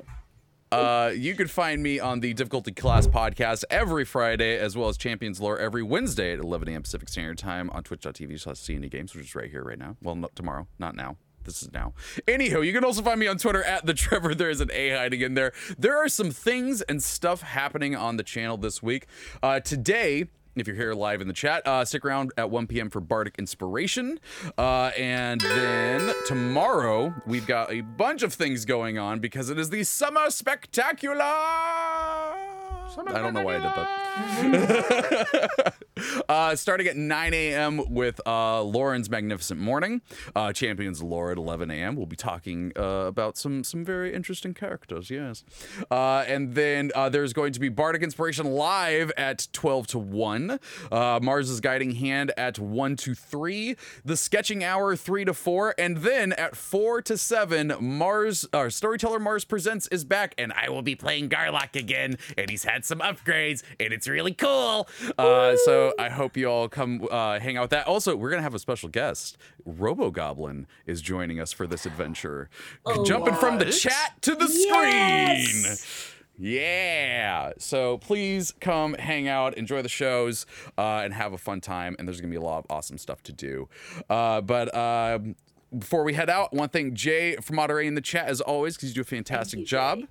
[0.73, 4.97] Uh, you can find me on the Difficulty Class podcast every Friday, as well as
[4.97, 6.81] Champions Lore every Wednesday at 11 a.m.
[6.81, 9.95] Pacific Standard Time on twitch.tv slash CNE Games, which is right here right now.
[10.01, 11.17] Well, not tomorrow, not now.
[11.43, 11.93] This is now.
[12.27, 14.33] Anyhow, you can also find me on Twitter at the Trevor.
[14.33, 15.51] There is an A hiding in there.
[15.77, 19.07] There are some things and stuff happening on the channel this week.
[19.41, 22.89] Uh, today, if you're here live in the chat, uh, stick around at 1 p.m.
[22.89, 24.19] for Bardic Inspiration.
[24.57, 29.69] Uh, and then tomorrow, we've got a bunch of things going on because it is
[29.69, 32.52] the Summer Spectacular.
[32.97, 35.73] I don't know why I did that.
[36.29, 37.93] uh, starting at 9 a.m.
[37.93, 40.01] with uh, Lauren's Magnificent Morning.
[40.35, 41.95] Uh, Champions Lore at 11 a.m.
[41.95, 45.43] We'll be talking uh, about some some very interesting characters, yes.
[45.89, 50.59] Uh, and then uh, there's going to be Bardic Inspiration live at 12 to 1.
[50.91, 53.75] Uh, Mars's Guiding Hand at 1 to 3.
[54.05, 55.75] The Sketching Hour 3 to 4.
[55.77, 60.69] And then at 4 to 7, Mars, uh, Storyteller Mars Presents is back, and I
[60.69, 62.17] will be playing Garlock again.
[62.37, 64.87] And he's had some upgrades, and it's really cool.
[65.17, 67.87] Uh, so I hope you all come uh, hang out with that.
[67.87, 69.37] Also, we're going to have a special guest.
[69.65, 72.49] Robo Goblin is joining us for this adventure.
[73.05, 75.79] Jumping from the chat to the Yes!
[75.79, 76.03] screen.
[76.37, 77.53] Yeah.
[77.57, 80.45] So please come hang out, enjoy the shows,
[80.77, 81.95] uh, and have a fun time.
[81.99, 83.69] And there's going to be a lot of awesome stuff to do.
[84.09, 85.35] Uh, but um
[85.77, 88.75] before we head out, I want to thank Jay for moderating the chat as always
[88.75, 90.01] because you do a fantastic you, job.
[90.01, 90.07] Jay.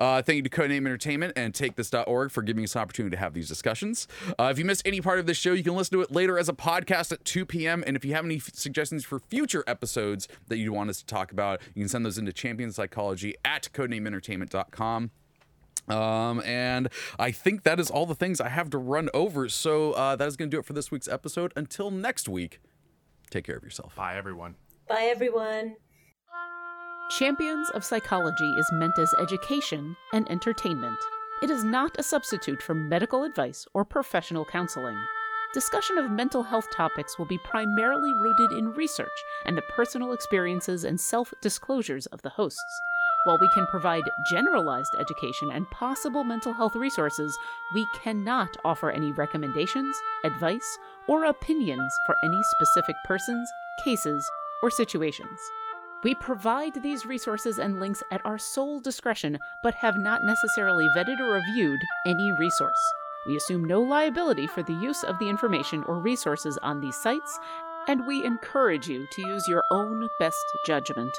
[0.00, 3.34] Uh, thank you to Codename Entertainment and TakeThis.org for giving us an opportunity to have
[3.34, 4.08] these discussions.
[4.38, 6.38] Uh, if you missed any part of this show, you can listen to it later
[6.38, 7.84] as a podcast at 2 p.m.
[7.86, 11.06] And if you have any f- suggestions for future episodes that you want us to
[11.06, 15.10] talk about, you can send those into Champion Psychology at codenameentertainment.com.
[15.88, 16.88] Um, and
[17.18, 19.48] I think that is all the things I have to run over.
[19.48, 21.52] So uh, that is going to do it for this week's episode.
[21.56, 22.60] Until next week,
[23.30, 23.96] take care of yourself.
[23.96, 24.54] Bye, everyone.
[24.88, 25.76] Bye, everyone.
[27.18, 30.96] Champions of Psychology is meant as education and entertainment.
[31.42, 34.96] It is not a substitute for medical advice or professional counseling.
[35.52, 39.10] Discussion of mental health topics will be primarily rooted in research
[39.44, 42.80] and the personal experiences and self disclosures of the hosts.
[43.24, 47.36] While we can provide generalized education and possible mental health resources,
[47.74, 49.94] we cannot offer any recommendations,
[50.24, 53.50] advice, or opinions for any specific persons,
[53.84, 54.26] cases,
[54.62, 55.38] or situations.
[56.02, 61.20] We provide these resources and links at our sole discretion, but have not necessarily vetted
[61.20, 62.82] or reviewed any resource.
[63.26, 67.38] We assume no liability for the use of the information or resources on these sites,
[67.86, 71.16] and we encourage you to use your own best judgment.